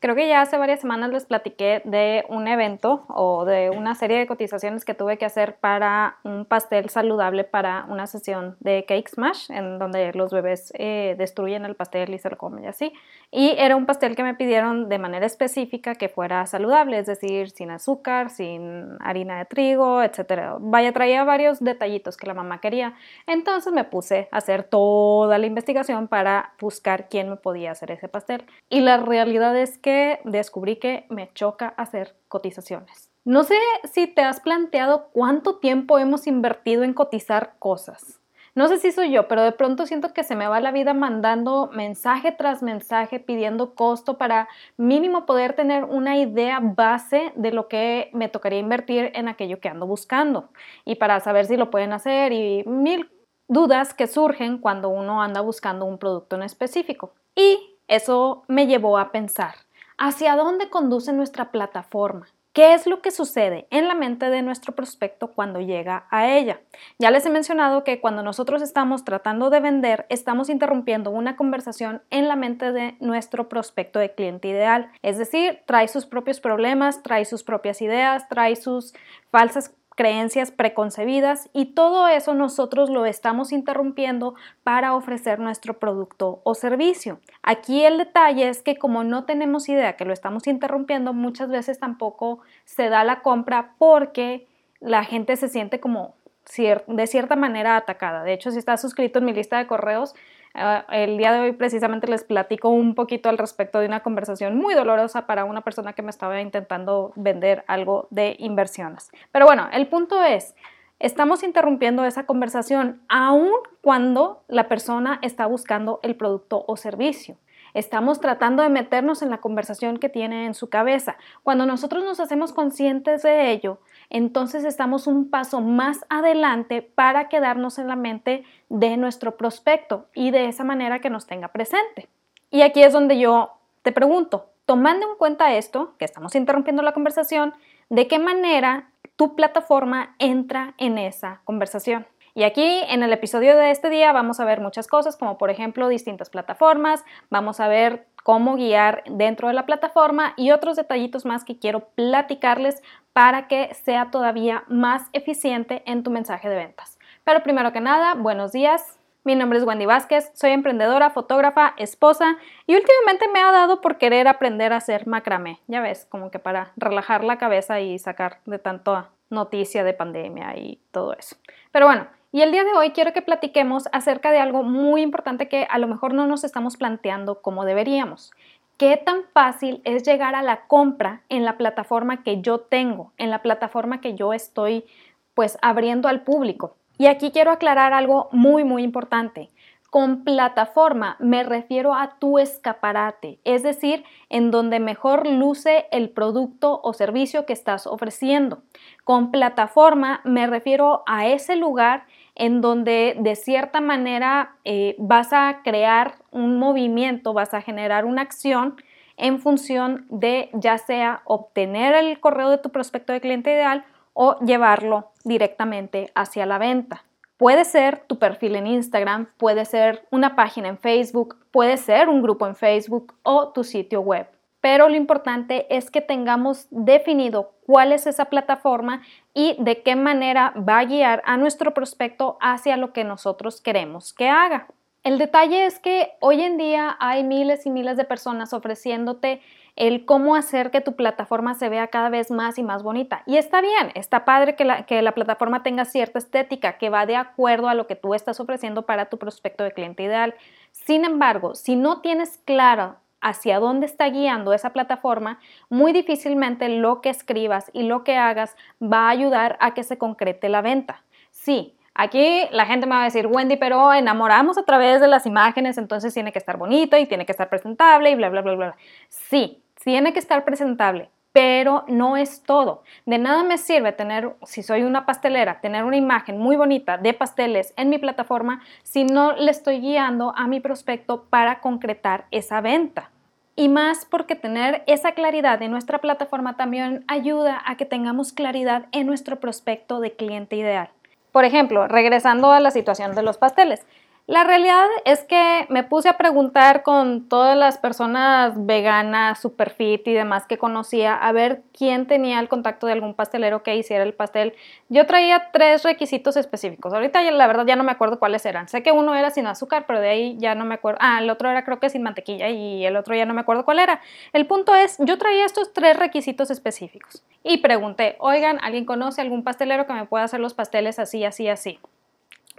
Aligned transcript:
Creo 0.00 0.14
que 0.14 0.26
ya 0.26 0.40
hace 0.40 0.56
varias 0.56 0.80
semanas 0.80 1.10
les 1.10 1.26
platiqué 1.26 1.82
de 1.84 2.24
un 2.30 2.48
evento 2.48 3.04
o 3.08 3.44
de 3.44 3.68
una 3.68 3.94
serie 3.94 4.16
de 4.16 4.26
cotizaciones 4.26 4.86
que 4.86 4.94
tuve 4.94 5.18
que 5.18 5.26
hacer 5.26 5.56
para 5.56 6.16
un 6.24 6.46
pastel 6.46 6.88
saludable 6.88 7.44
para 7.44 7.84
una 7.86 8.06
sesión 8.06 8.56
de 8.60 8.86
Cake 8.88 9.10
Smash, 9.10 9.50
en 9.50 9.78
donde 9.78 10.10
los 10.14 10.32
bebés 10.32 10.72
eh, 10.78 11.16
destruyen 11.18 11.66
el 11.66 11.76
pastel 11.76 12.14
y 12.14 12.18
se 12.18 12.30
lo 12.30 12.38
comen 12.38 12.64
y 12.64 12.68
así. 12.68 12.94
Y 13.30 13.50
era 13.58 13.76
un 13.76 13.84
pastel 13.84 14.16
que 14.16 14.22
me 14.22 14.34
pidieron 14.34 14.88
de 14.88 14.98
manera 14.98 15.26
específica 15.26 15.94
que 15.94 16.08
fuera 16.08 16.46
saludable, 16.46 16.98
es 16.98 17.06
decir, 17.06 17.50
sin 17.50 17.70
azúcar, 17.70 18.30
sin 18.30 18.96
harina 19.00 19.36
de 19.36 19.44
trigo, 19.44 20.02
etc. 20.02 20.56
Vaya, 20.60 20.92
traía 20.92 21.24
varios 21.24 21.60
detallitos 21.60 22.16
que 22.16 22.26
la 22.26 22.32
mamá 22.32 22.62
quería. 22.62 22.94
Entonces 23.26 23.70
me 23.74 23.84
puse 23.84 24.30
a 24.32 24.38
hacer 24.38 24.64
toda 24.64 25.36
la 25.36 25.44
investigación 25.44 26.08
para 26.08 26.54
buscar 26.58 27.10
quién 27.10 27.28
me 27.28 27.36
podía 27.36 27.72
hacer 27.72 27.90
ese 27.90 28.08
pastel. 28.08 28.46
Y 28.70 28.80
la 28.80 28.96
realidad 28.96 29.54
es 29.58 29.76
que 29.76 29.89
descubrí 30.24 30.76
que 30.76 31.06
me 31.08 31.30
choca 31.32 31.68
hacer 31.76 32.14
cotizaciones. 32.28 33.10
No 33.24 33.44
sé 33.44 33.56
si 33.92 34.06
te 34.06 34.22
has 34.22 34.40
planteado 34.40 35.08
cuánto 35.12 35.56
tiempo 35.56 35.98
hemos 35.98 36.26
invertido 36.26 36.82
en 36.82 36.94
cotizar 36.94 37.54
cosas. 37.58 38.20
No 38.54 38.66
sé 38.66 38.78
si 38.78 38.90
soy 38.90 39.12
yo, 39.12 39.28
pero 39.28 39.42
de 39.42 39.52
pronto 39.52 39.86
siento 39.86 40.12
que 40.12 40.24
se 40.24 40.34
me 40.34 40.48
va 40.48 40.60
la 40.60 40.72
vida 40.72 40.92
mandando 40.92 41.70
mensaje 41.72 42.32
tras 42.32 42.62
mensaje 42.62 43.20
pidiendo 43.20 43.74
costo 43.74 44.18
para 44.18 44.48
mínimo 44.76 45.24
poder 45.24 45.52
tener 45.52 45.84
una 45.84 46.16
idea 46.16 46.58
base 46.60 47.32
de 47.36 47.52
lo 47.52 47.68
que 47.68 48.10
me 48.12 48.28
tocaría 48.28 48.58
invertir 48.58 49.12
en 49.14 49.28
aquello 49.28 49.60
que 49.60 49.68
ando 49.68 49.86
buscando 49.86 50.48
y 50.84 50.96
para 50.96 51.20
saber 51.20 51.46
si 51.46 51.56
lo 51.56 51.70
pueden 51.70 51.92
hacer 51.92 52.32
y 52.32 52.64
mil 52.66 53.08
dudas 53.46 53.94
que 53.94 54.08
surgen 54.08 54.58
cuando 54.58 54.88
uno 54.88 55.22
anda 55.22 55.40
buscando 55.40 55.84
un 55.84 55.98
producto 55.98 56.34
en 56.36 56.42
específico. 56.42 57.12
Y 57.36 57.78
eso 57.86 58.44
me 58.48 58.66
llevó 58.66 58.98
a 58.98 59.12
pensar, 59.12 59.54
¿Hacia 60.02 60.34
dónde 60.34 60.70
conduce 60.70 61.12
nuestra 61.12 61.50
plataforma? 61.50 62.26
¿Qué 62.54 62.72
es 62.72 62.86
lo 62.86 63.02
que 63.02 63.10
sucede 63.10 63.68
en 63.70 63.86
la 63.86 63.94
mente 63.94 64.30
de 64.30 64.40
nuestro 64.40 64.74
prospecto 64.74 65.32
cuando 65.32 65.60
llega 65.60 66.06
a 66.10 66.26
ella? 66.26 66.62
Ya 66.98 67.10
les 67.10 67.26
he 67.26 67.30
mencionado 67.30 67.84
que 67.84 68.00
cuando 68.00 68.22
nosotros 68.22 68.62
estamos 68.62 69.04
tratando 69.04 69.50
de 69.50 69.60
vender, 69.60 70.06
estamos 70.08 70.48
interrumpiendo 70.48 71.10
una 71.10 71.36
conversación 71.36 72.02
en 72.08 72.28
la 72.28 72.36
mente 72.36 72.72
de 72.72 72.96
nuestro 73.00 73.50
prospecto 73.50 73.98
de 73.98 74.14
cliente 74.14 74.48
ideal. 74.48 74.90
Es 75.02 75.18
decir, 75.18 75.60
trae 75.66 75.86
sus 75.86 76.06
propios 76.06 76.40
problemas, 76.40 77.02
trae 77.02 77.26
sus 77.26 77.44
propias 77.44 77.82
ideas, 77.82 78.26
trae 78.30 78.56
sus 78.56 78.94
falsas 79.30 79.76
creencias 80.00 80.50
preconcebidas 80.50 81.50
y 81.52 81.74
todo 81.74 82.08
eso 82.08 82.32
nosotros 82.32 82.88
lo 82.88 83.04
estamos 83.04 83.52
interrumpiendo 83.52 84.34
para 84.62 84.94
ofrecer 84.94 85.40
nuestro 85.40 85.78
producto 85.78 86.40
o 86.42 86.54
servicio. 86.54 87.20
Aquí 87.42 87.84
el 87.84 87.98
detalle 87.98 88.48
es 88.48 88.62
que 88.62 88.76
como 88.76 89.04
no 89.04 89.24
tenemos 89.24 89.68
idea 89.68 89.96
que 89.96 90.06
lo 90.06 90.14
estamos 90.14 90.46
interrumpiendo, 90.46 91.12
muchas 91.12 91.50
veces 91.50 91.78
tampoco 91.78 92.40
se 92.64 92.88
da 92.88 93.04
la 93.04 93.20
compra 93.20 93.74
porque 93.76 94.46
la 94.80 95.04
gente 95.04 95.36
se 95.36 95.50
siente 95.50 95.80
como 95.80 96.14
de 96.56 97.06
cierta 97.06 97.36
manera 97.36 97.76
atacada. 97.76 98.22
De 98.22 98.32
hecho, 98.32 98.50
si 98.52 98.58
estás 98.58 98.80
suscrito 98.80 99.18
en 99.18 99.26
mi 99.26 99.34
lista 99.34 99.58
de 99.58 99.66
correos, 99.66 100.14
el 100.54 101.16
día 101.16 101.32
de 101.32 101.40
hoy 101.40 101.52
precisamente 101.52 102.08
les 102.08 102.24
platico 102.24 102.70
un 102.70 102.94
poquito 102.94 103.28
al 103.28 103.38
respecto 103.38 103.78
de 103.78 103.86
una 103.86 104.00
conversación 104.00 104.56
muy 104.56 104.74
dolorosa 104.74 105.26
para 105.26 105.44
una 105.44 105.60
persona 105.60 105.92
que 105.92 106.02
me 106.02 106.10
estaba 106.10 106.40
intentando 106.40 107.12
vender 107.16 107.64
algo 107.68 108.08
de 108.10 108.36
inversiones. 108.38 109.10
Pero 109.32 109.46
bueno, 109.46 109.68
el 109.72 109.86
punto 109.86 110.22
es, 110.22 110.54
estamos 110.98 111.42
interrumpiendo 111.42 112.04
esa 112.04 112.26
conversación 112.26 113.00
aun 113.08 113.50
cuando 113.80 114.42
la 114.48 114.68
persona 114.68 115.18
está 115.22 115.46
buscando 115.46 116.00
el 116.02 116.16
producto 116.16 116.64
o 116.66 116.76
servicio. 116.76 117.36
Estamos 117.72 118.20
tratando 118.20 118.64
de 118.64 118.68
meternos 118.68 119.22
en 119.22 119.30
la 119.30 119.38
conversación 119.38 119.98
que 119.98 120.08
tiene 120.08 120.46
en 120.46 120.54
su 120.54 120.68
cabeza. 120.68 121.16
Cuando 121.44 121.66
nosotros 121.66 122.02
nos 122.04 122.18
hacemos 122.18 122.52
conscientes 122.52 123.22
de 123.22 123.52
ello, 123.52 123.78
entonces 124.10 124.64
estamos 124.64 125.06
un 125.06 125.30
paso 125.30 125.60
más 125.60 126.04
adelante 126.08 126.82
para 126.82 127.28
quedarnos 127.28 127.78
en 127.78 127.86
la 127.86 127.96
mente 127.96 128.44
de 128.68 128.96
nuestro 128.96 129.36
prospecto 129.36 130.06
y 130.14 130.32
de 130.32 130.46
esa 130.46 130.64
manera 130.64 130.98
que 130.98 131.10
nos 131.10 131.26
tenga 131.26 131.48
presente. 131.48 132.08
Y 132.50 132.62
aquí 132.62 132.82
es 132.82 132.92
donde 132.92 133.18
yo 133.18 133.52
te 133.82 133.92
pregunto, 133.92 134.50
tomando 134.66 135.08
en 135.08 135.16
cuenta 135.16 135.54
esto, 135.54 135.94
que 135.98 136.04
estamos 136.04 136.34
interrumpiendo 136.34 136.82
la 136.82 136.92
conversación, 136.92 137.54
¿de 137.88 138.08
qué 138.08 138.18
manera 138.18 138.90
tu 139.16 139.36
plataforma 139.36 140.16
entra 140.18 140.74
en 140.78 140.98
esa 140.98 141.40
conversación? 141.44 142.06
Y 142.34 142.44
aquí 142.44 142.80
en 142.88 143.02
el 143.02 143.12
episodio 143.12 143.56
de 143.56 143.70
este 143.70 143.90
día 143.90 144.12
vamos 144.12 144.38
a 144.38 144.44
ver 144.44 144.60
muchas 144.60 144.86
cosas, 144.86 145.16
como 145.16 145.38
por 145.38 145.50
ejemplo 145.50 145.88
distintas 145.88 146.30
plataformas, 146.30 147.04
vamos 147.28 147.60
a 147.60 147.68
ver 147.68 148.06
cómo 148.22 148.54
guiar 148.56 149.02
dentro 149.10 149.48
de 149.48 149.54
la 149.54 149.66
plataforma 149.66 150.34
y 150.36 150.52
otros 150.52 150.76
detallitos 150.76 151.24
más 151.24 151.44
que 151.44 151.58
quiero 151.58 151.88
platicarles 151.94 152.82
para 153.12 153.48
que 153.48 153.74
sea 153.74 154.10
todavía 154.10 154.64
más 154.68 155.08
eficiente 155.12 155.82
en 155.86 156.02
tu 156.02 156.10
mensaje 156.10 156.48
de 156.48 156.56
ventas. 156.56 156.98
Pero 157.24 157.42
primero 157.42 157.72
que 157.72 157.80
nada, 157.80 158.14
buenos 158.14 158.52
días. 158.52 158.98
Mi 159.22 159.34
nombre 159.34 159.58
es 159.58 159.64
Wendy 159.64 159.84
Vázquez, 159.84 160.30
soy 160.34 160.52
emprendedora, 160.52 161.10
fotógrafa, 161.10 161.74
esposa 161.76 162.38
y 162.66 162.74
últimamente 162.74 163.28
me 163.28 163.40
ha 163.40 163.52
dado 163.52 163.82
por 163.82 163.98
querer 163.98 164.26
aprender 164.26 164.72
a 164.72 164.76
hacer 164.76 165.06
macramé. 165.06 165.60
Ya 165.66 165.82
ves, 165.82 166.06
como 166.08 166.30
que 166.30 166.38
para 166.38 166.72
relajar 166.76 167.22
la 167.22 167.36
cabeza 167.36 167.80
y 167.80 167.98
sacar 167.98 168.38
de 168.46 168.58
tanto 168.58 169.06
noticia 169.28 169.84
de 169.84 169.92
pandemia 169.92 170.56
y 170.56 170.80
todo 170.90 171.12
eso. 171.12 171.36
Pero 171.70 171.84
bueno, 171.84 172.06
y 172.32 172.42
el 172.42 172.52
día 172.52 172.64
de 172.64 172.72
hoy 172.72 172.90
quiero 172.90 173.12
que 173.12 173.22
platiquemos 173.22 173.88
acerca 173.92 174.30
de 174.30 174.38
algo 174.38 174.62
muy 174.62 175.02
importante 175.02 175.48
que 175.48 175.66
a 175.68 175.78
lo 175.78 175.86
mejor 175.86 176.14
no 176.14 176.26
nos 176.26 176.44
estamos 176.44 176.76
planteando 176.76 177.42
como 177.42 177.64
deberíamos. 177.64 178.32
¿Qué 178.80 178.96
tan 178.96 179.24
fácil 179.34 179.82
es 179.84 180.04
llegar 180.04 180.34
a 180.34 180.40
la 180.40 180.66
compra 180.66 181.20
en 181.28 181.44
la 181.44 181.58
plataforma 181.58 182.22
que 182.22 182.40
yo 182.40 182.60
tengo, 182.60 183.12
en 183.18 183.28
la 183.28 183.42
plataforma 183.42 184.00
que 184.00 184.14
yo 184.14 184.32
estoy 184.32 184.86
pues 185.34 185.58
abriendo 185.60 186.08
al 186.08 186.22
público? 186.22 186.78
Y 186.96 187.08
aquí 187.08 187.30
quiero 187.30 187.50
aclarar 187.50 187.92
algo 187.92 188.30
muy 188.32 188.64
muy 188.64 188.82
importante. 188.82 189.50
Con 189.90 190.24
plataforma 190.24 191.16
me 191.18 191.42
refiero 191.42 191.94
a 191.94 192.18
tu 192.18 192.38
escaparate, 192.38 193.38
es 193.44 193.62
decir, 193.62 194.02
en 194.30 194.50
donde 194.50 194.80
mejor 194.80 195.26
luce 195.26 195.86
el 195.92 196.08
producto 196.08 196.80
o 196.82 196.94
servicio 196.94 197.44
que 197.44 197.52
estás 197.52 197.86
ofreciendo. 197.86 198.62
Con 199.04 199.30
plataforma 199.30 200.22
me 200.24 200.46
refiero 200.46 201.02
a 201.06 201.26
ese 201.26 201.54
lugar 201.54 202.06
en 202.40 202.62
donde 202.62 203.16
de 203.18 203.36
cierta 203.36 203.82
manera 203.82 204.56
eh, 204.64 204.96
vas 204.98 205.34
a 205.34 205.60
crear 205.62 206.14
un 206.30 206.58
movimiento, 206.58 207.34
vas 207.34 207.52
a 207.52 207.60
generar 207.60 208.06
una 208.06 208.22
acción 208.22 208.76
en 209.18 209.38
función 209.40 210.06
de 210.08 210.48
ya 210.54 210.78
sea 210.78 211.20
obtener 211.26 211.94
el 211.94 212.18
correo 212.18 212.48
de 212.48 212.56
tu 212.56 212.70
prospecto 212.70 213.12
de 213.12 213.20
cliente 213.20 213.52
ideal 213.52 213.84
o 214.14 214.38
llevarlo 214.38 215.10
directamente 215.22 216.10
hacia 216.14 216.46
la 216.46 216.56
venta. 216.56 217.04
Puede 217.36 217.66
ser 217.66 218.04
tu 218.06 218.18
perfil 218.18 218.56
en 218.56 218.66
Instagram, 218.66 219.28
puede 219.36 219.66
ser 219.66 220.06
una 220.10 220.34
página 220.34 220.68
en 220.68 220.78
Facebook, 220.78 221.36
puede 221.50 221.76
ser 221.76 222.08
un 222.08 222.22
grupo 222.22 222.46
en 222.46 222.56
Facebook 222.56 223.14
o 223.22 223.50
tu 223.52 223.64
sitio 223.64 224.00
web. 224.00 224.26
Pero 224.60 224.88
lo 224.88 224.96
importante 224.96 225.66
es 225.74 225.90
que 225.90 226.00
tengamos 226.00 226.66
definido 226.70 227.52
cuál 227.66 227.92
es 227.92 228.06
esa 228.06 228.26
plataforma 228.26 229.02
y 229.32 229.56
de 229.58 229.82
qué 229.82 229.96
manera 229.96 230.52
va 230.56 230.78
a 230.78 230.84
guiar 230.84 231.22
a 231.24 231.36
nuestro 231.36 231.72
prospecto 231.72 232.36
hacia 232.40 232.76
lo 232.76 232.92
que 232.92 233.04
nosotros 233.04 233.60
queremos 233.60 234.12
que 234.12 234.28
haga. 234.28 234.66
El 235.02 235.16
detalle 235.16 235.64
es 235.64 235.78
que 235.78 236.10
hoy 236.20 236.42
en 236.42 236.58
día 236.58 236.96
hay 237.00 237.24
miles 237.24 237.64
y 237.64 237.70
miles 237.70 237.96
de 237.96 238.04
personas 238.04 238.52
ofreciéndote 238.52 239.40
el 239.76 240.04
cómo 240.04 240.36
hacer 240.36 240.70
que 240.70 240.82
tu 240.82 240.94
plataforma 240.94 241.54
se 241.54 241.70
vea 241.70 241.86
cada 241.86 242.10
vez 242.10 242.30
más 242.30 242.58
y 242.58 242.62
más 242.62 242.82
bonita. 242.82 243.22
Y 243.24 243.38
está 243.38 243.62
bien, 243.62 243.92
está 243.94 244.26
padre 244.26 244.56
que 244.56 244.66
la, 244.66 244.84
que 244.84 245.00
la 245.00 245.12
plataforma 245.12 245.62
tenga 245.62 245.86
cierta 245.86 246.18
estética 246.18 246.76
que 246.76 246.90
va 246.90 247.06
de 247.06 247.16
acuerdo 247.16 247.68
a 247.70 247.74
lo 247.74 247.86
que 247.86 247.96
tú 247.96 248.12
estás 248.12 248.40
ofreciendo 248.40 248.84
para 248.84 249.06
tu 249.06 249.16
prospecto 249.16 249.64
de 249.64 249.72
cliente 249.72 250.02
ideal. 250.02 250.34
Sin 250.72 251.06
embargo, 251.06 251.54
si 251.54 251.76
no 251.76 252.02
tienes 252.02 252.38
claro 252.44 252.96
hacia 253.20 253.60
dónde 253.60 253.86
está 253.86 254.08
guiando 254.08 254.52
esa 254.52 254.72
plataforma, 254.72 255.38
muy 255.68 255.92
difícilmente 255.92 256.68
lo 256.68 257.00
que 257.00 257.10
escribas 257.10 257.70
y 257.72 257.84
lo 257.84 258.04
que 258.04 258.16
hagas 258.16 258.56
va 258.82 259.06
a 259.06 259.10
ayudar 259.10 259.56
a 259.60 259.74
que 259.74 259.84
se 259.84 259.98
concrete 259.98 260.48
la 260.48 260.62
venta. 260.62 261.02
Sí, 261.30 261.76
Aquí 261.94 262.46
la 262.52 262.66
gente 262.66 262.86
me 262.86 262.94
va 262.94 263.02
a 263.02 263.04
decir, 263.04 263.26
Wendy, 263.26 263.56
pero 263.56 263.92
enamoramos 263.92 264.56
a 264.56 264.62
través 264.62 265.00
de 265.00 265.08
las 265.08 265.26
imágenes, 265.26 265.76
entonces 265.76 266.14
tiene 266.14 266.32
que 266.32 266.38
estar 266.38 266.56
bonito 266.56 266.96
y 266.96 267.06
tiene 267.06 267.26
que 267.26 267.32
estar 267.32 267.48
presentable 267.48 268.10
y 268.10 268.14
bla, 268.14 268.30
bla, 268.30 268.42
bla, 268.42 268.54
bla. 268.54 268.76
Sí, 269.08 269.62
tiene 269.82 270.12
que 270.12 270.18
estar 270.18 270.44
presentable, 270.44 271.10
pero 271.32 271.84
no 271.86 272.16
es 272.16 272.42
todo. 272.42 272.82
De 273.06 273.18
nada 273.18 273.44
me 273.44 273.58
sirve 273.58 273.92
tener, 273.92 274.34
si 274.42 274.62
soy 274.62 274.82
una 274.82 275.06
pastelera, 275.06 275.60
tener 275.60 275.84
una 275.84 275.96
imagen 275.96 276.38
muy 276.38 276.56
bonita 276.56 276.98
de 276.98 277.14
pasteles 277.14 277.72
en 277.76 277.88
mi 277.88 277.98
plataforma 277.98 278.62
si 278.82 279.04
no 279.04 279.32
le 279.32 279.50
estoy 279.50 279.80
guiando 279.80 280.32
a 280.36 280.46
mi 280.48 280.60
prospecto 280.60 281.24
para 281.30 281.60
concretar 281.60 282.26
esa 282.30 282.60
venta. 282.60 283.10
Y 283.56 283.68
más 283.68 284.06
porque 284.06 284.36
tener 284.36 284.82
esa 284.86 285.12
claridad 285.12 285.60
en 285.62 285.70
nuestra 285.70 285.98
plataforma 285.98 286.56
también 286.56 287.04
ayuda 287.08 287.62
a 287.66 287.76
que 287.76 287.84
tengamos 287.84 288.32
claridad 288.32 288.86
en 288.92 289.06
nuestro 289.06 289.38
prospecto 289.38 290.00
de 290.00 290.12
cliente 290.12 290.56
ideal. 290.56 290.90
Por 291.32 291.44
ejemplo, 291.44 291.86
regresando 291.86 292.50
a 292.50 292.60
la 292.60 292.70
situación 292.70 293.14
de 293.14 293.22
los 293.22 293.38
pasteles. 293.38 293.86
La 294.30 294.44
realidad 294.44 294.86
es 295.06 295.24
que 295.24 295.66
me 295.70 295.82
puse 295.82 296.08
a 296.08 296.16
preguntar 296.16 296.84
con 296.84 297.28
todas 297.28 297.58
las 297.58 297.78
personas 297.78 298.64
veganas, 298.64 299.40
super 299.40 299.70
fit 299.70 300.06
y 300.06 300.12
demás 300.12 300.46
que 300.46 300.56
conocía 300.56 301.16
a 301.16 301.32
ver 301.32 301.62
quién 301.76 302.06
tenía 302.06 302.38
el 302.38 302.48
contacto 302.48 302.86
de 302.86 302.92
algún 302.92 303.14
pastelero 303.14 303.64
que 303.64 303.74
hiciera 303.74 304.04
el 304.04 304.14
pastel. 304.14 304.54
Yo 304.88 305.04
traía 305.04 305.50
tres 305.52 305.82
requisitos 305.82 306.36
específicos. 306.36 306.92
Ahorita 306.92 307.28
la 307.28 307.46
verdad 307.48 307.66
ya 307.66 307.74
no 307.74 307.82
me 307.82 307.90
acuerdo 307.90 308.20
cuáles 308.20 308.46
eran. 308.46 308.68
Sé 308.68 308.84
que 308.84 308.92
uno 308.92 309.16
era 309.16 309.30
sin 309.30 309.48
azúcar, 309.48 309.82
pero 309.88 310.00
de 310.00 310.10
ahí 310.10 310.36
ya 310.38 310.54
no 310.54 310.64
me 310.64 310.76
acuerdo. 310.76 311.00
Ah, 311.02 311.18
el 311.20 311.28
otro 311.28 311.50
era 311.50 311.64
creo 311.64 311.80
que 311.80 311.90
sin 311.90 312.04
mantequilla 312.04 312.50
y 312.50 312.86
el 312.86 312.94
otro 312.94 313.16
ya 313.16 313.26
no 313.26 313.34
me 313.34 313.40
acuerdo 313.40 313.64
cuál 313.64 313.80
era. 313.80 314.00
El 314.32 314.46
punto 314.46 314.76
es, 314.76 314.96
yo 315.00 315.18
traía 315.18 315.44
estos 315.44 315.72
tres 315.72 315.96
requisitos 315.96 316.52
específicos 316.52 317.24
y 317.42 317.58
pregunté, 317.58 318.14
oigan, 318.20 318.60
¿alguien 318.62 318.84
conoce 318.84 319.22
algún 319.22 319.42
pastelero 319.42 319.88
que 319.88 319.92
me 319.92 320.06
pueda 320.06 320.22
hacer 320.22 320.38
los 320.38 320.54
pasteles 320.54 321.00
así, 321.00 321.24
así, 321.24 321.48
así? 321.48 321.80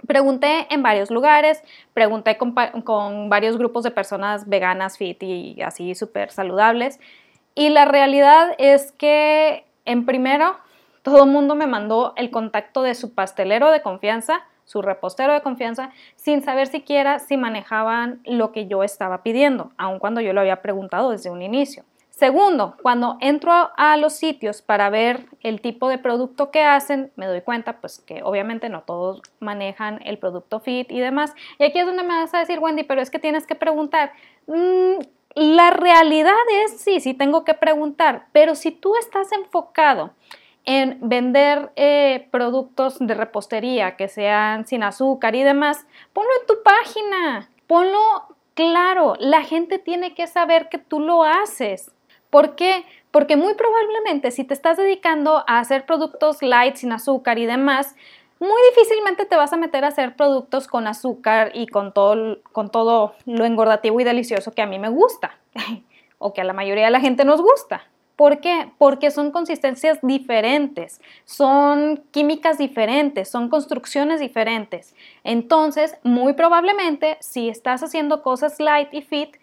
Pregunté 0.06 0.66
en 0.70 0.82
varios 0.82 1.10
lugares, 1.10 1.62
pregunté 1.94 2.36
con, 2.36 2.54
varios 3.28 3.56
grupos 3.56 3.84
de 3.84 3.90
personas 3.90 4.48
veganas, 4.48 4.98
fit 4.98 5.22
y 5.22 5.62
así 5.62 5.94
súper 5.94 6.30
saludables. 6.30 6.98
Y 7.54 7.68
la 7.68 7.84
realidad 7.84 8.54
es 8.58 8.92
que, 8.92 9.64
en 9.84 10.06
primero, 10.06 10.56
todo 11.02 11.24
el 11.24 11.30
mundo 11.30 11.54
me 11.54 11.66
mandó 11.66 12.14
el 12.16 12.30
contacto 12.30 12.82
de 12.82 12.94
su 12.94 13.14
pastelero 13.14 13.70
de 13.70 13.82
confianza, 13.82 14.42
su 14.64 14.80
repostero 14.80 15.32
de 15.32 15.42
confianza, 15.42 15.90
sin 16.16 16.42
saber 16.42 16.68
siquiera 16.68 17.18
si 17.18 17.36
manejaban 17.36 18.20
lo 18.24 18.52
que 18.52 18.66
yo 18.66 18.82
estaba 18.82 19.22
pidiendo, 19.22 19.72
aun 19.76 19.98
cuando 19.98 20.20
yo 20.20 20.32
lo 20.32 20.40
había 20.40 20.62
preguntado 20.62 21.10
desde 21.10 21.30
un 21.30 21.42
inicio. 21.42 21.84
Segundo, 22.22 22.76
cuando 22.80 23.16
entro 23.20 23.72
a 23.76 23.96
los 23.96 24.12
sitios 24.12 24.62
para 24.62 24.90
ver 24.90 25.26
el 25.40 25.60
tipo 25.60 25.88
de 25.88 25.98
producto 25.98 26.52
que 26.52 26.62
hacen, 26.62 27.10
me 27.16 27.26
doy 27.26 27.40
cuenta 27.40 27.80
pues 27.80 27.98
que 27.98 28.22
obviamente 28.22 28.68
no 28.68 28.82
todos 28.82 29.22
manejan 29.40 29.98
el 30.04 30.18
producto 30.18 30.60
fit 30.60 30.92
y 30.92 31.00
demás. 31.00 31.34
Y 31.58 31.64
aquí 31.64 31.80
es 31.80 31.84
donde 31.84 32.04
me 32.04 32.14
vas 32.14 32.32
a 32.32 32.38
decir, 32.38 32.60
Wendy, 32.60 32.84
pero 32.84 33.02
es 33.02 33.10
que 33.10 33.18
tienes 33.18 33.44
que 33.44 33.56
preguntar. 33.56 34.12
Mm, 34.46 35.00
la 35.34 35.70
realidad 35.72 36.36
es, 36.64 36.80
sí, 36.80 37.00
sí 37.00 37.12
tengo 37.12 37.42
que 37.42 37.54
preguntar, 37.54 38.26
pero 38.30 38.54
si 38.54 38.70
tú 38.70 38.94
estás 38.94 39.32
enfocado 39.32 40.12
en 40.64 40.98
vender 41.00 41.72
eh, 41.74 42.28
productos 42.30 42.98
de 43.00 43.14
repostería 43.14 43.96
que 43.96 44.06
sean 44.06 44.64
sin 44.64 44.84
azúcar 44.84 45.34
y 45.34 45.42
demás, 45.42 45.88
ponlo 46.12 46.30
en 46.40 46.46
tu 46.46 46.62
página, 46.62 47.50
ponlo 47.66 47.98
claro, 48.54 49.14
la 49.18 49.42
gente 49.42 49.80
tiene 49.80 50.14
que 50.14 50.28
saber 50.28 50.68
que 50.68 50.78
tú 50.78 51.00
lo 51.00 51.24
haces. 51.24 51.90
¿Por 52.32 52.54
qué? 52.56 52.86
Porque 53.10 53.36
muy 53.36 53.52
probablemente 53.52 54.30
si 54.30 54.42
te 54.42 54.54
estás 54.54 54.78
dedicando 54.78 55.44
a 55.46 55.58
hacer 55.58 55.84
productos 55.84 56.40
light, 56.40 56.76
sin 56.76 56.90
azúcar 56.90 57.38
y 57.38 57.44
demás, 57.44 57.94
muy 58.40 58.58
difícilmente 58.70 59.26
te 59.26 59.36
vas 59.36 59.52
a 59.52 59.58
meter 59.58 59.84
a 59.84 59.88
hacer 59.88 60.16
productos 60.16 60.66
con 60.66 60.86
azúcar 60.86 61.50
y 61.52 61.66
con 61.66 61.92
todo, 61.92 62.38
con 62.52 62.70
todo 62.70 63.14
lo 63.26 63.44
engordativo 63.44 64.00
y 64.00 64.04
delicioso 64.04 64.52
que 64.52 64.62
a 64.62 64.66
mí 64.66 64.78
me 64.78 64.88
gusta 64.88 65.36
o 66.18 66.32
que 66.32 66.40
a 66.40 66.44
la 66.44 66.54
mayoría 66.54 66.86
de 66.86 66.90
la 66.90 67.00
gente 67.00 67.26
nos 67.26 67.42
gusta. 67.42 67.82
¿Por 68.16 68.40
qué? 68.40 68.70
Porque 68.78 69.10
son 69.10 69.30
consistencias 69.30 69.98
diferentes, 70.00 71.02
son 71.26 72.02
químicas 72.12 72.56
diferentes, 72.56 73.28
son 73.28 73.50
construcciones 73.50 74.20
diferentes. 74.20 74.94
Entonces, 75.22 75.98
muy 76.02 76.32
probablemente, 76.32 77.18
si 77.20 77.50
estás 77.50 77.82
haciendo 77.82 78.22
cosas 78.22 78.58
light 78.58 78.88
y 78.94 79.02
fit, 79.02 79.36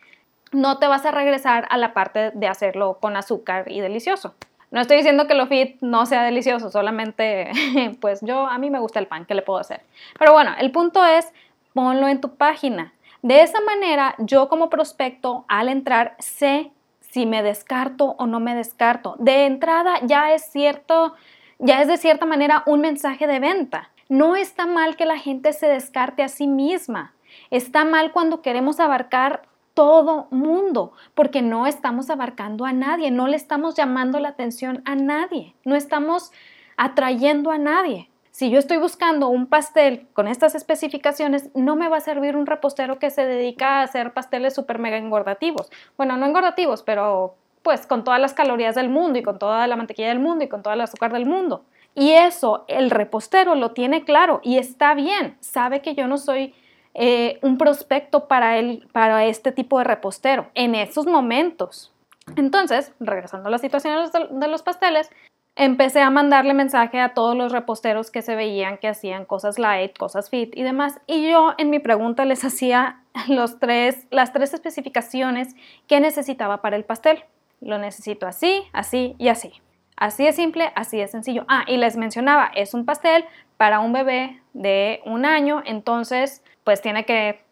no 0.51 0.77
te 0.79 0.87
vas 0.87 1.05
a 1.05 1.11
regresar 1.11 1.67
a 1.69 1.77
la 1.77 1.93
parte 1.93 2.31
de 2.31 2.47
hacerlo 2.47 2.97
con 2.99 3.15
azúcar 3.15 3.71
y 3.71 3.81
delicioso. 3.81 4.35
No 4.71 4.81
estoy 4.81 4.97
diciendo 4.97 5.25
que 5.25 5.33
lo 5.33 5.47
fit 5.47 5.77
no 5.81 6.05
sea 6.05 6.23
delicioso, 6.23 6.69
solamente 6.69 7.51
pues 8.01 8.21
yo 8.21 8.45
a 8.45 8.57
mí 8.57 8.69
me 8.69 8.79
gusta 8.79 8.99
el 8.99 9.07
pan, 9.07 9.25
¿qué 9.25 9.33
le 9.33 9.41
puedo 9.41 9.59
hacer? 9.59 9.81
Pero 10.17 10.33
bueno, 10.33 10.51
el 10.59 10.71
punto 10.71 11.03
es 11.05 11.31
ponlo 11.73 12.07
en 12.07 12.21
tu 12.21 12.35
página. 12.35 12.93
De 13.21 13.41
esa 13.41 13.61
manera, 13.61 14.15
yo 14.19 14.47
como 14.47 14.69
prospecto 14.69 15.45
al 15.47 15.69
entrar 15.69 16.15
sé 16.19 16.71
si 16.99 17.25
me 17.25 17.43
descarto 17.43 18.15
o 18.17 18.27
no 18.27 18.39
me 18.39 18.55
descarto. 18.55 19.15
De 19.19 19.45
entrada 19.45 19.95
ya 20.03 20.33
es 20.33 20.43
cierto, 20.43 21.15
ya 21.57 21.81
es 21.81 21.87
de 21.87 21.97
cierta 21.97 22.25
manera 22.25 22.63
un 22.65 22.81
mensaje 22.81 23.27
de 23.27 23.39
venta. 23.39 23.89
No 24.07 24.35
está 24.35 24.65
mal 24.65 24.95
que 24.95 25.05
la 25.05 25.17
gente 25.17 25.53
se 25.53 25.67
descarte 25.67 26.23
a 26.23 26.29
sí 26.29 26.47
misma. 26.47 27.13
Está 27.51 27.85
mal 27.85 28.11
cuando 28.11 28.41
queremos 28.41 28.79
abarcar 28.79 29.43
todo 29.79 30.27
mundo, 30.29 30.91
porque 31.15 31.41
no 31.41 31.65
estamos 31.65 32.09
abarcando 32.09 32.65
a 32.65 32.73
nadie, 32.73 33.11
no 33.11 33.27
le 33.27 33.37
estamos 33.37 33.75
llamando 33.75 34.19
la 34.19 34.27
atención 34.27 34.81
a 34.83 34.95
nadie, 34.95 35.55
no 35.63 35.77
estamos 35.77 36.33
atrayendo 36.75 37.49
a 37.49 37.57
nadie. 37.57 38.09
Si 38.29 38.49
yo 38.49 38.59
estoy 38.59 38.75
buscando 38.75 39.29
un 39.29 39.45
pastel 39.47 40.09
con 40.11 40.27
estas 40.27 40.53
especificaciones, 40.53 41.49
no 41.55 41.77
me 41.77 41.87
va 41.87 41.95
a 41.95 42.01
servir 42.01 42.35
un 42.35 42.45
repostero 42.45 42.99
que 42.99 43.09
se 43.09 43.25
dedica 43.25 43.79
a 43.79 43.83
hacer 43.83 44.11
pasteles 44.11 44.53
súper 44.53 44.79
mega 44.79 44.97
engordativos. 44.97 45.71
Bueno, 45.95 46.17
no 46.17 46.25
engordativos, 46.25 46.83
pero 46.83 47.37
pues 47.63 47.87
con 47.87 48.03
todas 48.03 48.19
las 48.19 48.33
calorías 48.33 48.75
del 48.75 48.89
mundo 48.89 49.17
y 49.17 49.23
con 49.23 49.39
toda 49.39 49.65
la 49.65 49.77
mantequilla 49.77 50.09
del 50.09 50.19
mundo 50.19 50.43
y 50.43 50.49
con 50.49 50.61
todo 50.61 50.73
el 50.73 50.81
azúcar 50.81 51.13
del 51.13 51.25
mundo. 51.25 51.63
Y 51.95 52.11
eso 52.11 52.65
el 52.67 52.89
repostero 52.89 53.55
lo 53.55 53.71
tiene 53.71 54.03
claro 54.03 54.41
y 54.43 54.57
está 54.57 54.93
bien, 54.93 55.37
sabe 55.39 55.81
que 55.81 55.95
yo 55.95 56.05
no 56.05 56.17
soy 56.17 56.53
eh, 56.94 57.39
un 57.41 57.57
prospecto 57.57 58.27
para, 58.27 58.57
el, 58.57 58.88
para 58.91 59.25
este 59.25 59.51
tipo 59.51 59.77
de 59.77 59.83
repostero 59.83 60.50
en 60.53 60.75
esos 60.75 61.06
momentos. 61.06 61.91
Entonces, 62.36 62.91
regresando 63.00 63.47
a 63.47 63.51
la 63.51 63.57
situación 63.57 64.09
de 64.31 64.47
los 64.47 64.62
pasteles, 64.63 65.09
empecé 65.56 66.01
a 66.01 66.09
mandarle 66.09 66.53
mensaje 66.53 67.00
a 67.00 67.13
todos 67.13 67.36
los 67.36 67.51
reposteros 67.51 68.12
que 68.12 68.21
se 68.21 68.36
veían 68.36 68.77
que 68.77 68.88
hacían 68.88 69.25
cosas 69.25 69.59
light, 69.59 69.97
cosas 69.97 70.30
fit 70.30 70.56
y 70.56 70.63
demás. 70.63 71.00
Y 71.06 71.30
yo 71.30 71.53
en 71.57 71.69
mi 71.69 71.80
pregunta 71.80 72.25
les 72.25 72.44
hacía 72.45 73.01
los 73.27 73.59
tres, 73.59 74.07
las 74.09 74.31
tres 74.31 74.53
especificaciones 74.53 75.56
que 75.88 76.00
necesitaba 76.00 76.62
para 76.62 76.75
el 76.75 76.85
pastel. 76.85 77.24
Lo 77.62 77.77
necesito 77.77 78.25
así, 78.25 78.63
así 78.71 79.15
y 79.18 79.27
así. 79.27 79.51
Así 79.99 80.23
de 80.23 80.31
simple, 80.31 80.71
así 80.75 80.97
de 80.97 81.09
sencillo. 81.09 81.43
Ah, 81.49 81.65
y 81.67 81.75
les 81.75 81.97
mencionaba, 81.97 82.49
es 82.55 82.73
un 82.73 82.85
pastel 82.85 83.25
para 83.57 83.81
un 83.81 83.91
bebé 83.91 84.41
de 84.53 85.01
un 85.05 85.25
año, 85.25 85.61
entonces 85.65 86.41
pues 86.63 86.81
tiene 86.81 87.03
que, 87.03 87.43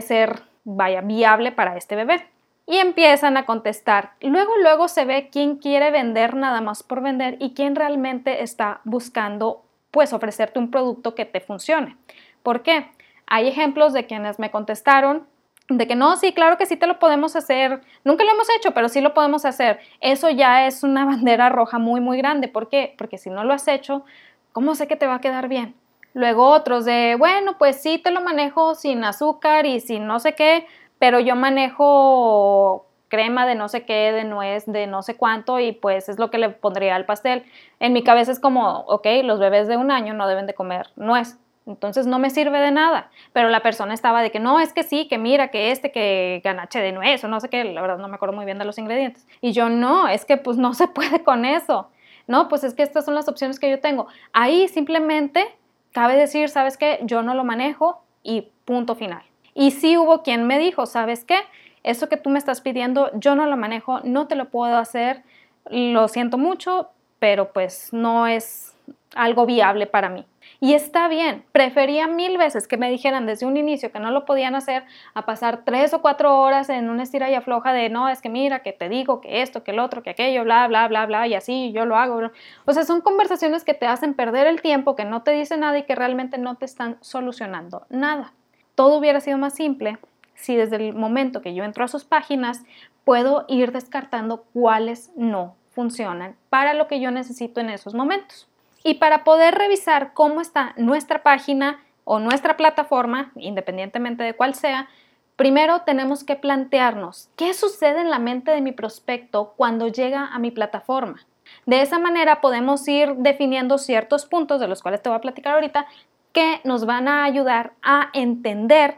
ser, 0.00 0.42
vaya, 0.62 1.00
viable 1.00 1.50
para 1.50 1.76
este 1.76 1.96
bebé. 1.96 2.24
Y 2.66 2.76
empiezan 2.76 3.36
a 3.36 3.46
contestar. 3.46 4.12
Luego, 4.20 4.52
luego 4.62 4.86
se 4.86 5.06
ve 5.06 5.28
quién 5.32 5.56
quiere 5.56 5.90
vender 5.90 6.36
nada 6.36 6.60
más 6.60 6.84
por 6.84 7.02
vender 7.02 7.36
y 7.40 7.52
quién 7.52 7.74
realmente 7.74 8.44
está 8.44 8.80
buscando, 8.84 9.64
pues, 9.90 10.12
ofrecerte 10.12 10.60
un 10.60 10.70
producto 10.70 11.16
que 11.16 11.24
te 11.24 11.40
funcione. 11.40 11.96
¿Por 12.44 12.62
qué? 12.62 12.90
Hay 13.26 13.48
ejemplos 13.48 13.92
de 13.92 14.06
quienes 14.06 14.38
me 14.38 14.52
contestaron 14.52 15.26
de 15.68 15.86
que 15.86 15.94
no, 15.94 16.16
sí, 16.16 16.32
claro 16.32 16.56
que 16.56 16.66
sí 16.66 16.76
te 16.76 16.86
lo 16.86 16.98
podemos 16.98 17.36
hacer. 17.36 17.82
Nunca 18.04 18.24
lo 18.24 18.30
hemos 18.30 18.48
hecho, 18.56 18.72
pero 18.72 18.88
sí 18.88 19.00
lo 19.00 19.14
podemos 19.14 19.44
hacer. 19.44 19.80
Eso 20.00 20.30
ya 20.30 20.66
es 20.66 20.82
una 20.82 21.04
bandera 21.06 21.48
roja 21.50 21.78
muy, 21.78 22.00
muy 22.00 22.18
grande. 22.18 22.48
¿Por 22.48 22.68
qué? 22.68 22.94
Porque 22.96 23.18
si 23.18 23.30
no 23.30 23.44
lo 23.44 23.52
has 23.52 23.68
hecho, 23.68 24.04
¿cómo 24.52 24.74
sé 24.74 24.88
que 24.88 24.96
te 24.96 25.06
va 25.06 25.16
a 25.16 25.20
quedar 25.20 25.48
bien? 25.48 25.74
Luego 26.14 26.48
otros 26.48 26.84
de, 26.84 27.16
bueno, 27.18 27.58
pues 27.58 27.82
sí 27.82 27.98
te 27.98 28.10
lo 28.10 28.22
manejo 28.22 28.74
sin 28.74 29.04
azúcar 29.04 29.66
y 29.66 29.80
sin 29.80 30.06
no 30.06 30.18
sé 30.20 30.34
qué, 30.34 30.66
pero 30.98 31.20
yo 31.20 31.36
manejo 31.36 32.86
crema 33.08 33.46
de 33.46 33.54
no 33.54 33.68
sé 33.68 33.84
qué, 33.84 34.12
de 34.12 34.24
nuez, 34.24 34.64
de 34.66 34.86
no 34.86 35.02
sé 35.02 35.16
cuánto 35.16 35.60
y 35.60 35.72
pues 35.72 36.08
es 36.08 36.18
lo 36.18 36.30
que 36.30 36.38
le 36.38 36.48
pondría 36.48 36.96
al 36.96 37.04
pastel. 37.04 37.44
En 37.78 37.92
mi 37.92 38.02
cabeza 38.02 38.32
es 38.32 38.40
como, 38.40 38.80
ok, 38.80 39.06
los 39.22 39.38
bebés 39.38 39.68
de 39.68 39.76
un 39.76 39.90
año 39.90 40.14
no 40.14 40.26
deben 40.26 40.46
de 40.46 40.54
comer 40.54 40.88
nuez, 40.96 41.38
entonces 41.68 42.06
no 42.06 42.18
me 42.18 42.30
sirve 42.30 42.58
de 42.60 42.70
nada. 42.70 43.10
Pero 43.32 43.50
la 43.50 43.60
persona 43.60 43.94
estaba 43.94 44.22
de 44.22 44.30
que 44.30 44.40
no, 44.40 44.58
es 44.58 44.72
que 44.72 44.82
sí, 44.82 45.06
que 45.06 45.18
mira, 45.18 45.48
que 45.48 45.70
este, 45.70 45.92
que 45.92 46.40
ganache 46.42 46.80
de 46.80 46.92
nuez 46.92 47.22
o 47.24 47.28
no 47.28 47.40
sé 47.40 47.48
qué, 47.48 47.64
la 47.64 47.82
verdad 47.82 47.98
no 47.98 48.08
me 48.08 48.16
acuerdo 48.16 48.34
muy 48.34 48.44
bien 48.44 48.58
de 48.58 48.64
los 48.64 48.78
ingredientes. 48.78 49.26
Y 49.40 49.52
yo 49.52 49.68
no, 49.68 50.08
es 50.08 50.24
que 50.24 50.38
pues 50.38 50.56
no 50.56 50.74
se 50.74 50.88
puede 50.88 51.22
con 51.22 51.44
eso. 51.44 51.90
No, 52.26 52.48
pues 52.48 52.64
es 52.64 52.74
que 52.74 52.82
estas 52.82 53.04
son 53.04 53.14
las 53.14 53.28
opciones 53.28 53.60
que 53.60 53.70
yo 53.70 53.80
tengo. 53.80 54.06
Ahí 54.32 54.68
simplemente 54.68 55.46
cabe 55.92 56.16
decir, 56.16 56.48
¿sabes 56.48 56.76
qué? 56.76 57.00
Yo 57.02 57.22
no 57.22 57.34
lo 57.34 57.44
manejo 57.44 58.02
y 58.22 58.48
punto 58.64 58.94
final. 58.94 59.22
Y 59.54 59.70
sí 59.70 59.96
hubo 59.96 60.22
quien 60.22 60.46
me 60.46 60.58
dijo, 60.58 60.86
¿sabes 60.86 61.24
qué? 61.24 61.38
Eso 61.82 62.08
que 62.08 62.16
tú 62.16 62.30
me 62.30 62.38
estás 62.38 62.60
pidiendo, 62.60 63.10
yo 63.14 63.34
no 63.34 63.46
lo 63.46 63.56
manejo, 63.56 64.00
no 64.04 64.26
te 64.26 64.34
lo 64.34 64.50
puedo 64.50 64.76
hacer, 64.76 65.22
lo 65.70 66.08
siento 66.08 66.38
mucho, 66.38 66.90
pero 67.18 67.52
pues 67.52 67.92
no 67.92 68.26
es 68.26 68.74
algo 69.14 69.46
viable 69.46 69.86
para 69.86 70.08
mí. 70.08 70.26
Y 70.60 70.74
está 70.74 71.06
bien, 71.06 71.44
prefería 71.52 72.08
mil 72.08 72.36
veces 72.36 72.66
que 72.66 72.76
me 72.76 72.90
dijeran 72.90 73.26
desde 73.26 73.46
un 73.46 73.56
inicio 73.56 73.92
que 73.92 74.00
no 74.00 74.10
lo 74.10 74.24
podían 74.24 74.56
hacer 74.56 74.84
a 75.14 75.24
pasar 75.24 75.62
tres 75.64 75.94
o 75.94 76.02
cuatro 76.02 76.40
horas 76.40 76.68
en 76.68 76.90
una 76.90 77.04
estira 77.04 77.30
y 77.30 77.34
afloja 77.34 77.72
de 77.72 77.90
no, 77.90 78.08
es 78.08 78.20
que 78.20 78.28
mira, 78.28 78.58
que 78.60 78.72
te 78.72 78.88
digo, 78.88 79.20
que 79.20 79.42
esto, 79.42 79.62
que 79.62 79.70
el 79.70 79.78
otro, 79.78 80.02
que 80.02 80.10
aquello, 80.10 80.42
bla, 80.42 80.66
bla, 80.66 80.88
bla, 80.88 81.06
bla, 81.06 81.28
y 81.28 81.34
así 81.34 81.70
yo 81.70 81.84
lo 81.84 81.96
hago. 81.96 82.32
O 82.64 82.72
sea, 82.72 82.82
son 82.82 83.02
conversaciones 83.02 83.62
que 83.62 83.74
te 83.74 83.86
hacen 83.86 84.14
perder 84.14 84.48
el 84.48 84.60
tiempo, 84.60 84.96
que 84.96 85.04
no 85.04 85.22
te 85.22 85.30
dicen 85.30 85.60
nada 85.60 85.78
y 85.78 85.84
que 85.84 85.94
realmente 85.94 86.38
no 86.38 86.56
te 86.56 86.64
están 86.64 86.96
solucionando 87.02 87.86
nada. 87.88 88.32
Todo 88.74 88.98
hubiera 88.98 89.20
sido 89.20 89.38
más 89.38 89.54
simple 89.54 89.98
si 90.34 90.56
desde 90.56 90.76
el 90.76 90.94
momento 90.94 91.40
que 91.40 91.54
yo 91.54 91.62
entro 91.62 91.84
a 91.84 91.88
sus 91.88 92.04
páginas 92.04 92.64
puedo 93.04 93.44
ir 93.46 93.70
descartando 93.70 94.44
cuáles 94.52 95.12
no 95.16 95.54
funcionan 95.70 96.34
para 96.50 96.74
lo 96.74 96.88
que 96.88 96.98
yo 96.98 97.12
necesito 97.12 97.60
en 97.60 97.70
esos 97.70 97.94
momentos. 97.94 98.48
Y 98.84 98.94
para 98.94 99.24
poder 99.24 99.54
revisar 99.54 100.12
cómo 100.14 100.40
está 100.40 100.74
nuestra 100.76 101.22
página, 101.22 101.80
o 102.10 102.20
nuestra 102.20 102.56
plataforma, 102.56 103.32
independientemente 103.36 104.24
de 104.24 104.32
cuál 104.32 104.54
sea, 104.54 104.88
primero 105.36 105.82
tenemos 105.82 106.24
que 106.24 106.36
plantearnos 106.36 107.28
qué 107.36 107.52
sucede 107.52 108.00
en 108.00 108.08
la 108.08 108.18
mente 108.18 108.50
de 108.50 108.62
mi 108.62 108.72
prospecto 108.72 109.52
cuando 109.58 109.88
llega 109.88 110.24
a 110.24 110.38
mi 110.38 110.50
plataforma. 110.50 111.26
De 111.66 111.82
esa 111.82 111.98
manera 111.98 112.40
podemos 112.40 112.88
ir 112.88 113.14
definiendo 113.16 113.76
ciertos 113.76 114.24
puntos 114.24 114.58
de 114.58 114.68
los 114.68 114.80
cuales 114.80 115.02
te 115.02 115.10
voy 115.10 115.18
a 115.18 115.20
platicar 115.20 115.52
ahorita 115.52 115.86
que 116.32 116.62
nos 116.64 116.86
van 116.86 117.08
a 117.08 117.24
ayudar 117.24 117.74
a 117.82 118.08
entender 118.14 118.96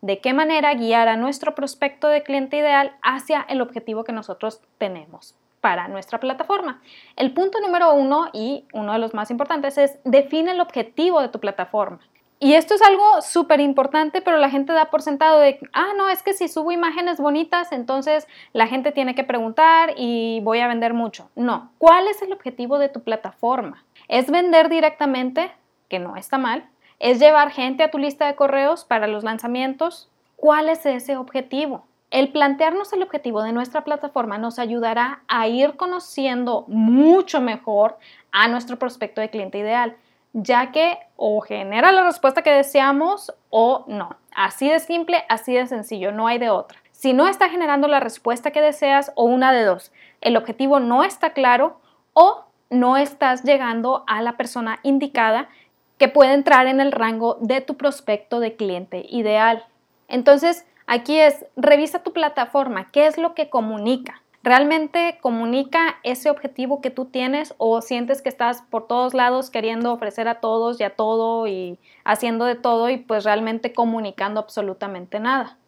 de 0.00 0.20
qué 0.20 0.32
manera 0.32 0.72
guiar 0.74 1.08
a 1.08 1.16
nuestro 1.16 1.56
prospecto 1.56 2.06
de 2.06 2.22
cliente 2.22 2.58
ideal 2.58 2.96
hacia 3.02 3.44
el 3.48 3.60
objetivo 3.60 4.04
que 4.04 4.12
nosotros 4.12 4.60
tenemos 4.78 5.34
para 5.62 5.88
nuestra 5.88 6.18
plataforma. 6.20 6.82
El 7.16 7.32
punto 7.32 7.60
número 7.60 7.94
uno 7.94 8.28
y 8.34 8.66
uno 8.74 8.92
de 8.92 8.98
los 8.98 9.14
más 9.14 9.30
importantes 9.30 9.78
es 9.78 9.98
define 10.04 10.50
el 10.50 10.60
objetivo 10.60 11.22
de 11.22 11.28
tu 11.28 11.38
plataforma. 11.38 12.00
Y 12.40 12.54
esto 12.54 12.74
es 12.74 12.82
algo 12.82 13.22
súper 13.22 13.60
importante, 13.60 14.20
pero 14.20 14.36
la 14.36 14.50
gente 14.50 14.72
da 14.72 14.86
por 14.86 15.00
sentado 15.00 15.38
de, 15.38 15.60
ah, 15.72 15.92
no, 15.96 16.08
es 16.08 16.24
que 16.24 16.32
si 16.34 16.48
subo 16.48 16.72
imágenes 16.72 17.18
bonitas, 17.18 17.70
entonces 17.70 18.26
la 18.52 18.66
gente 18.66 18.90
tiene 18.90 19.14
que 19.14 19.22
preguntar 19.22 19.94
y 19.96 20.40
voy 20.42 20.58
a 20.58 20.66
vender 20.66 20.92
mucho. 20.92 21.30
No, 21.36 21.70
¿cuál 21.78 22.08
es 22.08 22.20
el 22.20 22.32
objetivo 22.32 22.80
de 22.80 22.88
tu 22.88 23.04
plataforma? 23.04 23.84
¿Es 24.08 24.28
vender 24.28 24.68
directamente, 24.68 25.52
que 25.88 26.00
no 26.00 26.16
está 26.16 26.36
mal? 26.36 26.68
¿Es 26.98 27.20
llevar 27.20 27.52
gente 27.52 27.84
a 27.84 27.92
tu 27.92 27.98
lista 27.98 28.26
de 28.26 28.34
correos 28.34 28.84
para 28.84 29.06
los 29.06 29.22
lanzamientos? 29.22 30.10
¿Cuál 30.34 30.68
es 30.68 30.84
ese 30.84 31.16
objetivo? 31.16 31.86
El 32.12 32.30
plantearnos 32.30 32.92
el 32.92 33.02
objetivo 33.02 33.42
de 33.42 33.52
nuestra 33.52 33.84
plataforma 33.84 34.36
nos 34.36 34.58
ayudará 34.58 35.22
a 35.28 35.48
ir 35.48 35.78
conociendo 35.78 36.66
mucho 36.68 37.40
mejor 37.40 37.96
a 38.32 38.48
nuestro 38.48 38.78
prospecto 38.78 39.22
de 39.22 39.30
cliente 39.30 39.56
ideal, 39.56 39.96
ya 40.34 40.72
que 40.72 40.98
o 41.16 41.40
genera 41.40 41.90
la 41.90 42.04
respuesta 42.04 42.42
que 42.42 42.52
deseamos 42.52 43.32
o 43.48 43.86
no. 43.88 44.18
Así 44.36 44.68
de 44.68 44.78
simple, 44.80 45.24
así 45.30 45.54
de 45.54 45.66
sencillo, 45.66 46.12
no 46.12 46.26
hay 46.26 46.36
de 46.36 46.50
otra. 46.50 46.78
Si 46.90 47.14
no 47.14 47.28
está 47.28 47.48
generando 47.48 47.88
la 47.88 47.98
respuesta 47.98 48.50
que 48.50 48.60
deseas 48.60 49.10
o 49.14 49.24
una 49.24 49.50
de 49.50 49.64
dos, 49.64 49.90
el 50.20 50.36
objetivo 50.36 50.80
no 50.80 51.04
está 51.04 51.32
claro 51.32 51.80
o 52.12 52.44
no 52.68 52.98
estás 52.98 53.42
llegando 53.42 54.04
a 54.06 54.20
la 54.20 54.36
persona 54.36 54.80
indicada 54.82 55.48
que 55.96 56.08
puede 56.08 56.34
entrar 56.34 56.66
en 56.66 56.78
el 56.78 56.92
rango 56.92 57.38
de 57.40 57.62
tu 57.62 57.78
prospecto 57.78 58.38
de 58.38 58.54
cliente 58.54 59.06
ideal. 59.08 59.64
Entonces, 60.08 60.66
aquí 60.92 61.18
es, 61.18 61.46
revisa 61.56 62.02
tu 62.02 62.12
plataforma, 62.12 62.90
qué 62.90 63.06
es 63.06 63.16
lo 63.16 63.34
que 63.34 63.48
comunica. 63.48 64.22
¿Realmente 64.42 65.18
comunica 65.22 65.96
ese 66.02 66.28
objetivo 66.28 66.80
que 66.80 66.90
tú 66.90 67.06
tienes 67.06 67.54
o 67.58 67.80
sientes 67.80 68.20
que 68.20 68.28
estás 68.28 68.62
por 68.62 68.86
todos 68.88 69.14
lados 69.14 69.50
queriendo 69.50 69.92
ofrecer 69.92 70.28
a 70.28 70.40
todos 70.40 70.80
y 70.80 70.84
a 70.84 70.94
todo 70.96 71.46
y 71.46 71.78
haciendo 72.04 72.44
de 72.44 72.56
todo 72.56 72.90
y 72.90 72.98
pues 72.98 73.24
realmente 73.24 73.72
comunicando 73.72 74.40
absolutamente 74.40 75.20
nada? 75.20 75.58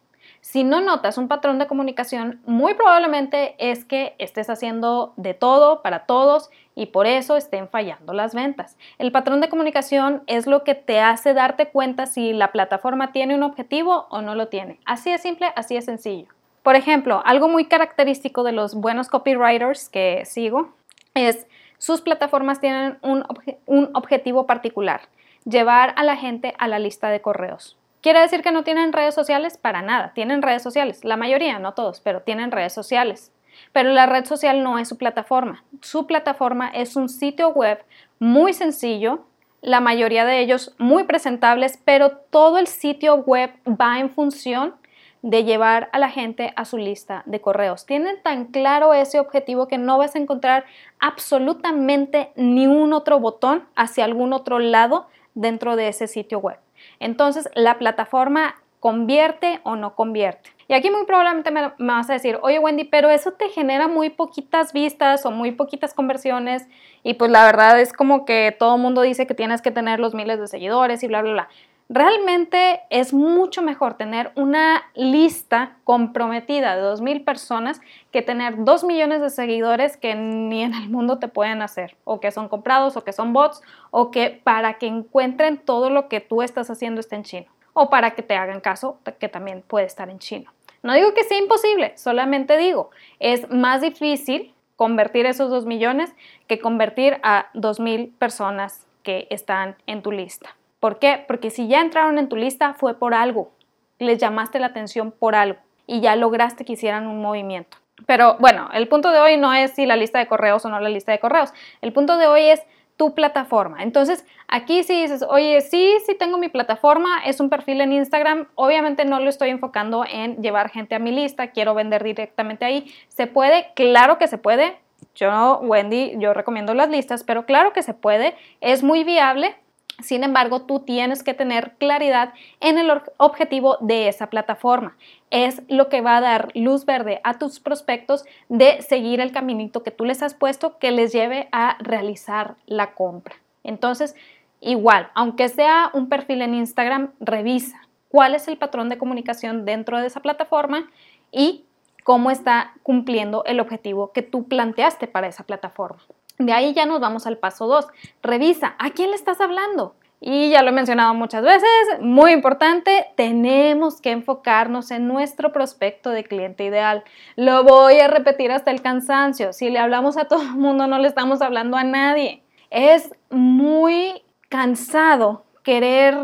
Si 0.45 0.63
no 0.63 0.83
notas 0.83 1.17
un 1.17 1.27
patrón 1.27 1.59
de 1.59 1.67
comunicación, 1.67 2.39
muy 2.45 2.75
probablemente 2.75 3.55
es 3.57 3.87
que 3.87 4.15
estés 4.19 4.51
haciendo 4.51 5.15
de 5.17 5.33
todo 5.33 5.81
para 5.81 6.01
todos 6.01 6.51
y 6.75 6.87
por 6.87 7.07
eso 7.07 7.39
estén 7.39 7.67
fallando 7.67 8.13
las 8.13 8.35
ventas. 8.35 8.77
El 8.99 9.11
patrón 9.11 9.41
de 9.41 9.49
comunicación 9.49 10.23
es 10.27 10.47
lo 10.47 10.63
que 10.63 10.75
te 10.75 11.01
hace 11.01 11.33
darte 11.33 11.71
cuenta 11.71 12.05
si 12.05 12.35
la 12.35 12.53
plataforma 12.53 13.11
tiene 13.11 13.35
un 13.35 13.43
objetivo 13.43 14.07
o 14.11 14.21
no 14.21 14.35
lo 14.35 14.49
tiene. 14.49 14.81
Así 14.85 15.11
de 15.11 15.17
simple, 15.17 15.51
así 15.57 15.77
de 15.77 15.81
sencillo. 15.81 16.29
Por 16.63 16.77
ejemplo, 16.77 17.23
algo 17.25 17.49
muy 17.49 17.65
característico 17.65 18.43
de 18.43 18.53
los 18.53 18.75
buenos 18.75 19.09
copywriters 19.09 19.89
que 19.89 20.27
sigo 20.27 20.75
es 21.15 21.47
sus 21.79 22.03
plataformas 22.03 22.61
tienen 22.61 22.99
un, 23.01 23.25
un 23.65 23.89
objetivo 23.95 24.47
particular, 24.47 25.09
llevar 25.47 25.95
a 25.97 26.05
la 26.05 26.17
gente 26.17 26.55
a 26.59 26.69
la 26.69 26.79
lista 26.79 27.09
de 27.09 27.23
correos. 27.23 27.79
¿Quiere 28.05 28.21
decir 28.21 28.43
que 28.43 28.53
no 28.53 28.65
tienen 28.65 28.93
redes 28.93 29.15
sociales? 29.15 29.57
Para 29.57 29.81
nada, 29.81 30.13
tienen 30.15 30.43
redes 30.43 30.63
sociales, 30.63 31.07
la 31.07 31.17
mayoría, 31.17 31.59
no 31.59 31.73
todos, 31.73 32.01
pero 32.01 32.21
tienen 32.21 32.51
redes 32.51 32.75
sociales. 32.75 33.33
Pero 33.73 33.93
la 33.93 34.05
red 34.05 34.27
social 34.27 34.63
no 34.63 34.79
es 34.79 34.89
su 34.89 34.99
plataforma. 34.99 35.65
Su 35.81 36.07
plataforma 36.07 36.69
es 36.69 36.97
un 36.97 37.09
sitio 37.09 37.49
web 37.49 37.83
muy 38.19 38.53
sencillo, 38.53 39.25
la 39.63 39.81
mayoría 39.81 40.27
de 40.27 40.41
ellos 40.41 40.75
muy 40.77 41.05
presentables, 41.05 41.81
pero 41.83 42.11
todo 42.11 42.59
el 42.59 42.67
sitio 42.67 43.15
web 43.15 43.53
va 43.67 43.99
en 43.99 44.11
función 44.11 44.75
de 45.23 45.45
llevar 45.45 45.89
a 45.93 45.99
la 45.99 46.11
gente 46.11 46.53
a 46.57 46.67
su 46.67 46.77
lista 46.77 47.23
de 47.25 47.41
correos. 47.41 47.87
Tienen 47.87 48.23
tan 48.23 48.49
claro 48.49 48.93
ese 48.93 49.19
objetivo 49.19 49.67
que 49.67 49.79
no 49.79 49.97
vas 49.97 50.15
a 50.15 50.19
encontrar 50.19 50.67
absolutamente 51.01 52.33
ni 52.37 52.67
un 52.67 52.93
otro 52.93 53.19
botón 53.19 53.65
hacia 53.77 54.05
algún 54.05 54.35
otro 54.35 54.59
lado 54.59 55.07
dentro 55.33 55.75
de 55.75 55.89
ese 55.89 56.07
sitio 56.07 56.41
web. 56.41 56.59
Entonces, 57.01 57.49
la 57.55 57.79
plataforma 57.79 58.57
convierte 58.81 59.61
o 59.63 59.77
no 59.77 59.95
convierte. 59.95 60.51
Y 60.69 60.75
aquí 60.75 60.91
muy 60.91 61.07
probablemente 61.07 61.51
me, 61.51 61.73
vas 61.79 62.11
a 62.11 62.15
decir, 62.15 62.39
oye 62.43 62.59
Wendy, 62.59 62.85
pero 62.85 63.09
eso 63.09 63.33
te 63.33 63.49
genera 63.49 63.89
muy 63.89 64.11
poquitas 64.11 64.75
vistas 64.75 65.25
o 65.25 65.31
muy 65.31 65.53
poquitas 65.53 65.95
conversiones 65.95 66.69
y 67.03 67.15
pues 67.15 67.31
la 67.31 67.47
verdad 67.47 67.81
es 67.81 67.93
como 67.93 68.27
que 68.27 68.55
todo 68.59 68.77
el 68.77 68.83
mundo 68.83 69.01
dice 69.01 69.27
que 69.27 69.35
tienes 69.35 69.63
que 69.63 69.71
tener 69.71 70.01
los 70.01 70.15
miles 70.15 70.39
de 70.39 70.49
seguidores 70.49 71.03
y 71.03 71.07
bla, 71.07 71.23
bla, 71.23 71.33
bla. 71.33 71.49
Realmente 71.91 72.81
es 72.89 73.13
mucho 73.13 73.61
mejor 73.61 73.95
tener 73.95 74.33
una 74.37 74.85
lista 74.95 75.77
comprometida 75.85 76.77
de 76.77 76.83
2.000 76.83 77.25
personas 77.25 77.83
que 78.11 78.23
tener 78.23 78.65
2 78.65 78.85
millones 78.85 79.21
de 79.21 79.29
seguidores 79.29 79.99
que 79.99 80.15
ni 80.15 80.63
en 80.63 80.73
el 80.73 80.89
mundo 80.89 81.19
te 81.19 81.29
pueden 81.29 81.61
hacer, 81.61 81.95
o 82.05 82.21
que 82.21 82.31
son 82.31 82.49
comprados, 82.49 82.97
o 82.97 83.05
que 83.05 83.13
son 83.13 83.35
bots, 83.35 83.61
o 83.91 84.11
que 84.11 84.31
para 84.31 84.75
que 84.79 84.87
encuentren 84.87 85.59
todo 85.59 85.91
lo 85.91 86.09
que 86.09 86.21
tú 86.21 86.41
estás 86.41 86.71
haciendo 86.71 87.01
está 87.01 87.17
en 87.17 87.25
chino, 87.25 87.47
o 87.75 87.91
para 87.91 88.13
que 88.13 88.23
te 88.23 88.35
hagan 88.35 88.61
caso, 88.61 88.99
que 89.19 89.29
también 89.29 89.63
puede 89.67 89.85
estar 89.85 90.09
en 90.09 90.19
chino. 90.19 90.51
No 90.83 90.95
digo 90.95 91.13
que 91.13 91.25
sea 91.25 91.39
imposible, 91.39 91.99
solamente 91.99 92.57
digo, 92.57 92.91
es 93.19 93.51
más 93.51 93.83
difícil 93.83 94.55
convertir 94.77 95.27
esos 95.27 95.51
2 95.51 95.67
millones 95.67 96.15
que 96.47 96.59
convertir 96.59 97.21
a 97.23 97.53
2.000 97.53 98.11
personas 98.17 98.87
que 99.03 99.27
están 99.29 99.77
en 99.87 100.01
tu 100.01 100.13
lista. 100.13 100.57
¿Por 100.85 100.99
qué? 100.99 101.25
Porque 101.27 101.49
si 101.49 101.67
ya 101.67 101.81
entraron 101.81 102.19
en 102.19 102.29
tu 102.29 102.37
lista 102.37 102.75
fue 102.75 102.99
por 102.99 103.15
algo, 103.15 103.53
les 103.99 104.19
llamaste 104.19 104.59
la 104.59 104.67
atención 104.67 105.13
por 105.13 105.35
algo 105.35 105.59
y 105.87 106.03
ya 106.03 106.15
lograste 106.15 106.67
que 106.67 106.75
hicieran 106.75 107.07
un 107.07 107.23
movimiento. 107.23 107.79
Pero 108.05 108.37
bueno, 108.39 108.69
el 108.75 108.87
punto 108.87 109.11
de 109.11 109.19
hoy 109.19 109.39
no 109.39 109.55
es 109.55 109.71
si 109.71 109.87
la 109.87 109.97
lista 109.97 110.19
de 110.19 110.27
correos 110.27 110.63
o 110.67 110.69
no 110.69 110.79
la 110.81 110.91
lista 110.91 111.11
de 111.11 111.21
correos. 111.21 111.55
El 111.81 111.95
punto 111.95 112.19
de 112.19 112.27
hoy 112.27 112.43
es 112.43 112.61
tu 112.99 113.15
plataforma. 113.15 113.83
Entonces, 113.83 114.27
aquí 114.47 114.83
si 114.83 115.01
dices, 115.01 115.25
oye, 115.27 115.63
sí, 115.63 115.91
sí 116.05 116.15
tengo 116.17 116.37
mi 116.37 116.51
plataforma, 116.51 117.23
es 117.25 117.41
un 117.41 117.49
perfil 117.49 117.81
en 117.81 117.95
Instagram, 117.95 118.49
obviamente 118.55 119.07
no 119.07 119.21
lo 119.21 119.31
estoy 119.31 119.49
enfocando 119.49 120.05
en 120.05 120.43
llevar 120.43 120.69
gente 120.69 120.95
a 120.95 120.99
mi 120.99 121.13
lista, 121.13 121.47
quiero 121.53 121.73
vender 121.73 122.05
directamente 122.05 122.67
ahí. 122.67 122.95
¿Se 123.09 123.27
puede? 123.27 123.69
Claro 123.75 124.19
que 124.19 124.29
se 124.29 124.37
puede. 124.37 124.77
Yo, 125.15 125.61
Wendy, 125.63 126.17
yo 126.19 126.35
recomiendo 126.35 126.75
las 126.75 126.91
listas, 126.91 127.25
pero 127.25 127.47
claro 127.47 127.73
que 127.73 127.83
se 127.83 127.95
puede, 127.95 128.35
es 128.61 128.83
muy 128.83 129.03
viable, 129.05 129.57
sin 130.03 130.25
embargo, 130.25 130.63
tú 130.63 130.81
tienes 130.81 131.23
que 131.23 131.35
tener 131.35 131.75
claridad 131.79 132.33
en 132.61 132.79
el 132.79 132.91
objetivo 133.17 133.79
de 133.81 134.09
esa 134.09 134.29
plataforma. 134.29 134.97
Es 135.31 135.63
lo 135.69 135.89
que 135.89 136.01
va 136.01 136.17
a 136.17 136.21
dar 136.21 136.49
luz 136.55 136.85
verde 136.85 137.21
a 137.25 137.39
tus 137.39 137.61
prospectos 137.61 138.25
de 138.49 138.83
seguir 138.83 139.21
el 139.21 139.33
caminito 139.33 139.83
que 139.83 139.91
tú 139.91 140.05
les 140.05 140.23
has 140.23 140.35
puesto 140.35 140.79
que 140.79 140.91
les 140.91 141.13
lleve 141.13 141.49
a 141.53 141.77
realizar 141.81 142.57
la 142.67 142.95
compra. 142.95 143.37
Entonces, 143.63 144.17
igual, 144.61 145.11
aunque 145.15 145.49
sea 145.49 145.91
un 145.95 146.09
perfil 146.09 146.43
en 146.43 146.55
Instagram, 146.55 147.13
revisa 147.21 147.81
cuál 148.09 148.35
es 148.35 148.49
el 148.49 148.59
patrón 148.59 148.89
de 148.89 148.99
comunicación 148.99 149.65
dentro 149.65 149.99
de 149.99 150.07
esa 150.07 150.21
plataforma 150.21 150.91
y 151.31 151.65
cómo 152.05 152.31
está 152.31 152.75
cumpliendo 152.83 153.45
el 153.45 153.61
objetivo 153.61 154.13
que 154.13 154.23
tú 154.23 154.47
planteaste 154.47 155.07
para 155.09 155.27
esa 155.27 155.45
plataforma. 155.45 156.03
De 156.39 156.53
ahí 156.53 156.73
ya 156.75 156.87
nos 156.87 157.01
vamos 157.01 157.27
al 157.27 157.39
paso 157.39 157.67
2. 157.67 157.87
Revisa, 158.23 158.75
¿a 158.79 158.91
quién 158.91 159.11
le 159.11 159.17
estás 159.17 159.41
hablando? 159.41 159.95
Y 160.21 160.49
ya 160.49 160.63
lo 160.63 160.71
he 160.71 160.73
mencionado 160.73 161.13
muchas 161.13 161.43
veces, 161.43 161.69
muy 162.01 162.33
importante, 162.33 163.09
tenemos 163.15 164.01
que 164.01 164.11
enfocarnos 164.11 164.91
en 164.91 165.07
nuestro 165.07 165.53
prospecto 165.53 166.09
de 166.11 166.25
cliente 166.25 166.65
ideal. 166.65 167.05
Lo 167.37 167.63
voy 167.63 168.01
a 168.01 168.09
repetir 168.09 168.51
hasta 168.51 168.71
el 168.71 168.81
cansancio. 168.81 169.53
Si 169.53 169.69
le 169.69 169.79
hablamos 169.79 170.17
a 170.17 170.25
todo 170.25 170.41
el 170.41 170.55
mundo, 170.55 170.87
no 170.87 170.99
le 170.99 171.09
estamos 171.09 171.43
hablando 171.43 171.77
a 171.77 171.85
nadie. 171.85 172.43
Es 172.71 173.15
muy 173.29 174.23
cansado 174.49 175.45
querer 175.63 176.17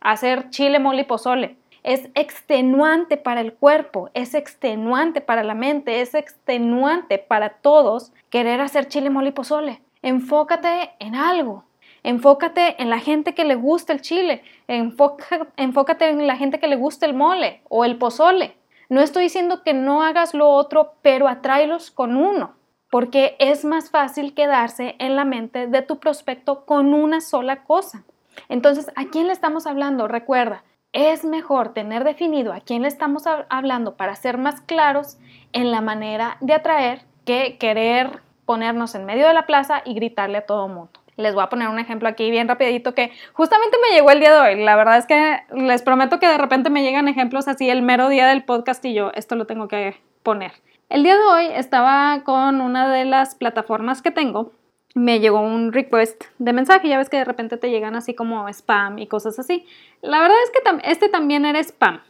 hacer 0.00 0.50
chile, 0.50 0.78
mole 0.78 1.04
pozole 1.04 1.56
es 1.84 2.08
extenuante 2.14 3.18
para 3.18 3.42
el 3.42 3.52
cuerpo, 3.52 4.10
es 4.14 4.34
extenuante 4.34 5.20
para 5.20 5.44
la 5.44 5.54
mente, 5.54 6.00
es 6.00 6.14
extenuante 6.14 7.18
para 7.18 7.50
todos 7.50 8.12
querer 8.30 8.60
hacer 8.62 8.88
chile, 8.88 9.10
mole 9.10 9.28
y 9.28 9.32
pozole. 9.32 9.82
Enfócate 10.02 10.92
en 10.98 11.14
algo. 11.14 11.64
Enfócate 12.02 12.82
en 12.82 12.90
la 12.90 12.98
gente 12.98 13.34
que 13.34 13.44
le 13.44 13.54
gusta 13.54 13.92
el 13.92 14.00
chile. 14.00 14.42
enfócate 14.66 16.08
en 16.08 16.26
la 16.26 16.36
gente 16.36 16.58
que 16.58 16.68
le 16.68 16.76
gusta 16.76 17.06
el 17.06 17.14
mole 17.14 17.60
o 17.68 17.84
el 17.84 17.96
pozole. 17.96 18.56
No 18.88 19.00
estoy 19.00 19.24
diciendo 19.24 19.62
que 19.62 19.74
no 19.74 20.02
hagas 20.02 20.34
lo 20.34 20.48
otro, 20.48 20.94
pero 21.02 21.28
atráelos 21.28 21.90
con 21.90 22.16
uno, 22.16 22.54
porque 22.90 23.36
es 23.38 23.64
más 23.64 23.90
fácil 23.90 24.34
quedarse 24.34 24.94
en 24.98 25.16
la 25.16 25.24
mente 25.24 25.66
de 25.66 25.82
tu 25.82 25.98
prospecto 25.98 26.64
con 26.64 26.94
una 26.94 27.20
sola 27.20 27.64
cosa. 27.64 28.04
Entonces, 28.48 28.90
¿a 28.96 29.06
quién 29.06 29.26
le 29.26 29.32
estamos 29.32 29.66
hablando? 29.66 30.08
Recuerda, 30.08 30.64
es 30.94 31.24
mejor 31.24 31.74
tener 31.74 32.04
definido 32.04 32.52
a 32.52 32.60
quién 32.60 32.82
le 32.82 32.88
estamos 32.88 33.24
hablando 33.50 33.96
para 33.96 34.14
ser 34.14 34.38
más 34.38 34.60
claros 34.60 35.18
en 35.52 35.70
la 35.72 35.80
manera 35.80 36.38
de 36.40 36.54
atraer 36.54 37.02
que 37.26 37.58
querer 37.58 38.20
ponernos 38.46 38.94
en 38.94 39.04
medio 39.04 39.26
de 39.26 39.34
la 39.34 39.44
plaza 39.44 39.82
y 39.84 39.94
gritarle 39.94 40.38
a 40.38 40.46
todo 40.46 40.68
mundo. 40.68 40.92
Les 41.16 41.34
voy 41.34 41.42
a 41.42 41.48
poner 41.48 41.68
un 41.68 41.80
ejemplo 41.80 42.08
aquí 42.08 42.30
bien 42.30 42.48
rapidito 42.48 42.94
que 42.94 43.12
justamente 43.32 43.76
me 43.82 43.96
llegó 43.96 44.10
el 44.10 44.20
día 44.20 44.32
de 44.32 44.38
hoy. 44.38 44.64
La 44.64 44.76
verdad 44.76 44.98
es 44.98 45.06
que 45.06 45.40
les 45.52 45.82
prometo 45.82 46.20
que 46.20 46.28
de 46.28 46.38
repente 46.38 46.70
me 46.70 46.82
llegan 46.82 47.08
ejemplos 47.08 47.48
así 47.48 47.68
el 47.68 47.82
mero 47.82 48.08
día 48.08 48.28
del 48.28 48.44
podcast 48.44 48.84
y 48.84 48.94
yo 48.94 49.10
esto 49.14 49.34
lo 49.34 49.46
tengo 49.46 49.66
que 49.66 49.96
poner. 50.22 50.52
El 50.88 51.02
día 51.02 51.16
de 51.16 51.24
hoy 51.24 51.46
estaba 51.46 52.22
con 52.24 52.60
una 52.60 52.92
de 52.92 53.04
las 53.04 53.34
plataformas 53.34 54.00
que 54.00 54.12
tengo 54.12 54.52
me 54.94 55.20
llegó 55.20 55.40
un 55.40 55.72
request 55.72 56.24
de 56.38 56.52
mensaje. 56.52 56.88
Ya 56.88 56.98
ves 56.98 57.10
que 57.10 57.18
de 57.18 57.24
repente 57.24 57.56
te 57.56 57.70
llegan 57.70 57.96
así 57.96 58.14
como 58.14 58.48
spam 58.48 58.98
y 58.98 59.06
cosas 59.06 59.38
así. 59.38 59.66
La 60.00 60.20
verdad 60.20 60.36
es 60.44 60.50
que 60.50 60.90
este 60.90 61.08
también 61.08 61.44
era 61.44 61.58
spam, 61.60 62.00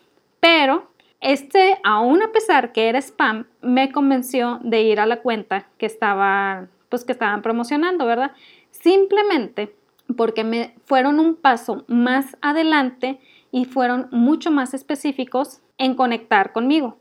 pero 0.41 0.91
este, 1.21 1.79
aún 1.83 2.23
a 2.23 2.33
pesar 2.33 2.73
que 2.73 2.89
era 2.89 2.99
spam, 2.99 3.47
me 3.63 3.91
convenció 3.91 4.61
de 4.63 4.83
ir 4.83 5.01
a 5.01 5.07
la 5.07 5.23
cuenta 5.23 5.67
que 5.79 5.87
estaba, 5.87 6.69
pues 6.91 7.05
que 7.05 7.13
estaban 7.13 7.41
promocionando, 7.41 8.05
¿verdad? 8.05 8.33
Simplemente 8.71 9.75
porque 10.17 10.45
me 10.45 10.75
fueron 10.85 11.19
un 11.19 11.35
paso 11.35 11.85
más 11.89 12.37
adelante 12.43 13.19
y 13.51 13.65
fueron 13.65 14.09
mucho 14.11 14.51
más 14.51 14.75
específicos 14.75 15.63
en 15.79 15.95
conectar 15.95 16.53
conmigo. 16.53 16.99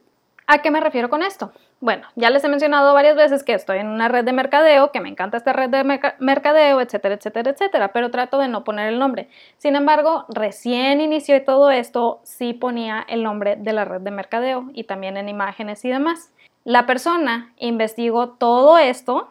¿A 0.47 0.61
qué 0.61 0.71
me 0.71 0.79
refiero 0.79 1.09
con 1.09 1.21
esto? 1.21 1.51
Bueno, 1.83 2.07
ya 2.15 2.29
les 2.29 2.41
he 2.45 2.47
mencionado 2.47 2.93
varias 2.93 3.17
veces 3.17 3.43
que 3.43 3.53
estoy 3.53 3.79
en 3.79 3.87
una 3.87 4.07
red 4.07 4.23
de 4.23 4.31
mercadeo, 4.31 4.93
que 4.93 5.01
me 5.01 5.09
encanta 5.09 5.35
esta 5.35 5.51
red 5.51 5.69
de 5.69 5.83
mercadeo, 6.17 6.79
etcétera, 6.79 7.15
etcétera, 7.15 7.51
etcétera, 7.51 7.91
pero 7.91 8.09
trato 8.09 8.37
de 8.37 8.47
no 8.47 8.63
poner 8.63 8.87
el 8.87 8.99
nombre. 8.99 9.27
Sin 9.57 9.75
embargo, 9.75 10.23
recién 10.29 11.01
inicié 11.01 11.41
todo 11.41 11.71
esto, 11.71 12.21
sí 12.23 12.53
ponía 12.53 13.05
el 13.09 13.21
nombre 13.21 13.57
de 13.57 13.73
la 13.73 13.83
red 13.83 13.99
de 13.99 14.11
mercadeo 14.11 14.69
y 14.73 14.85
también 14.85 15.17
en 15.17 15.27
imágenes 15.27 15.83
y 15.83 15.89
demás. 15.89 16.31
La 16.63 16.85
persona 16.85 17.51
investigó 17.57 18.29
todo 18.29 18.77
esto, 18.77 19.27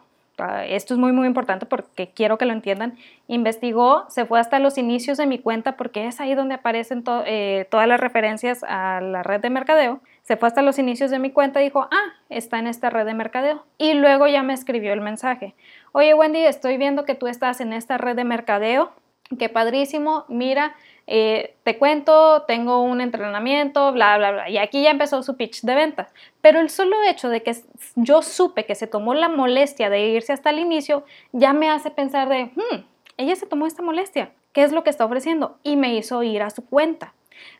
esto 0.65 0.93
es 0.93 0.99
muy 0.99 1.11
muy 1.11 1.27
importante 1.27 1.65
porque 1.65 2.09
quiero 2.09 2.37
que 2.37 2.45
lo 2.45 2.53
entiendan, 2.53 2.97
investigó, 3.27 4.05
se 4.09 4.25
fue 4.25 4.39
hasta 4.39 4.59
los 4.59 4.77
inicios 4.77 5.17
de 5.17 5.25
mi 5.25 5.39
cuenta 5.39 5.77
porque 5.77 6.07
es 6.07 6.19
ahí 6.19 6.35
donde 6.35 6.55
aparecen 6.55 7.03
eh, 7.25 7.67
todas 7.69 7.87
las 7.87 7.99
referencias 7.99 8.63
a 8.67 8.99
la 9.01 9.23
red 9.23 9.41
de 9.41 9.49
mercadeo 9.49 10.01
se 10.23 10.37
fue 10.37 10.47
hasta 10.47 10.61
los 10.61 10.79
inicios 10.79 11.11
de 11.11 11.19
mi 11.19 11.31
cuenta 11.31 11.61
y 11.61 11.65
dijo, 11.65 11.87
ah, 11.91 12.13
está 12.29 12.57
en 12.57 12.67
esta 12.67 12.89
red 12.89 13.05
de 13.05 13.13
mercadeo. 13.13 13.65
Y 13.77 13.93
luego 13.93 14.25
ya 14.27 14.41
me 14.41 14.53
escribió 14.53 14.93
el 14.93 15.01
mensaje. 15.01 15.53
Oye 15.91 16.13
Wendy, 16.13 16.45
estoy 16.45 16.77
viendo 16.77 17.03
que 17.03 17.13
tú 17.13 17.27
estás 17.27 17.59
en 17.59 17.73
esta 17.73 17.97
red 17.97 18.15
de 18.15 18.23
mercadeo. 18.23 18.93
Qué 19.37 19.49
padrísimo. 19.49 20.25
Mira, 20.29 20.75
eh, 21.07 21.55
te 21.63 21.77
cuento, 21.77 22.43
tengo 22.43 22.81
un 22.81 23.01
entrenamiento, 23.01 23.91
bla, 23.91 24.17
bla, 24.17 24.31
bla. 24.31 24.49
Y 24.49 24.57
aquí 24.57 24.83
ya 24.83 24.91
empezó 24.91 25.23
su 25.23 25.35
pitch 25.35 25.61
de 25.61 25.75
ventas. 25.75 26.13
Pero 26.41 26.59
el 26.59 26.69
solo 26.69 26.95
hecho 27.03 27.29
de 27.29 27.43
que 27.43 27.55
yo 27.95 28.21
supe 28.21 28.65
que 28.65 28.75
se 28.75 28.87
tomó 28.87 29.13
la 29.13 29.29
molestia 29.29 29.89
de 29.89 30.07
irse 30.07 30.33
hasta 30.33 30.49
el 30.49 30.59
inicio, 30.59 31.03
ya 31.31 31.53
me 31.53 31.69
hace 31.69 31.91
pensar 31.91 32.29
de, 32.29 32.45
hmm, 32.45 32.85
ella 33.17 33.35
se 33.35 33.45
tomó 33.45 33.67
esta 33.67 33.81
molestia. 33.81 34.31
¿Qué 34.53 34.63
es 34.63 34.71
lo 34.71 34.83
que 34.83 34.89
está 34.89 35.05
ofreciendo? 35.05 35.57
Y 35.63 35.75
me 35.75 35.95
hizo 35.95 36.23
ir 36.23 36.41
a 36.41 36.49
su 36.49 36.65
cuenta. 36.65 37.13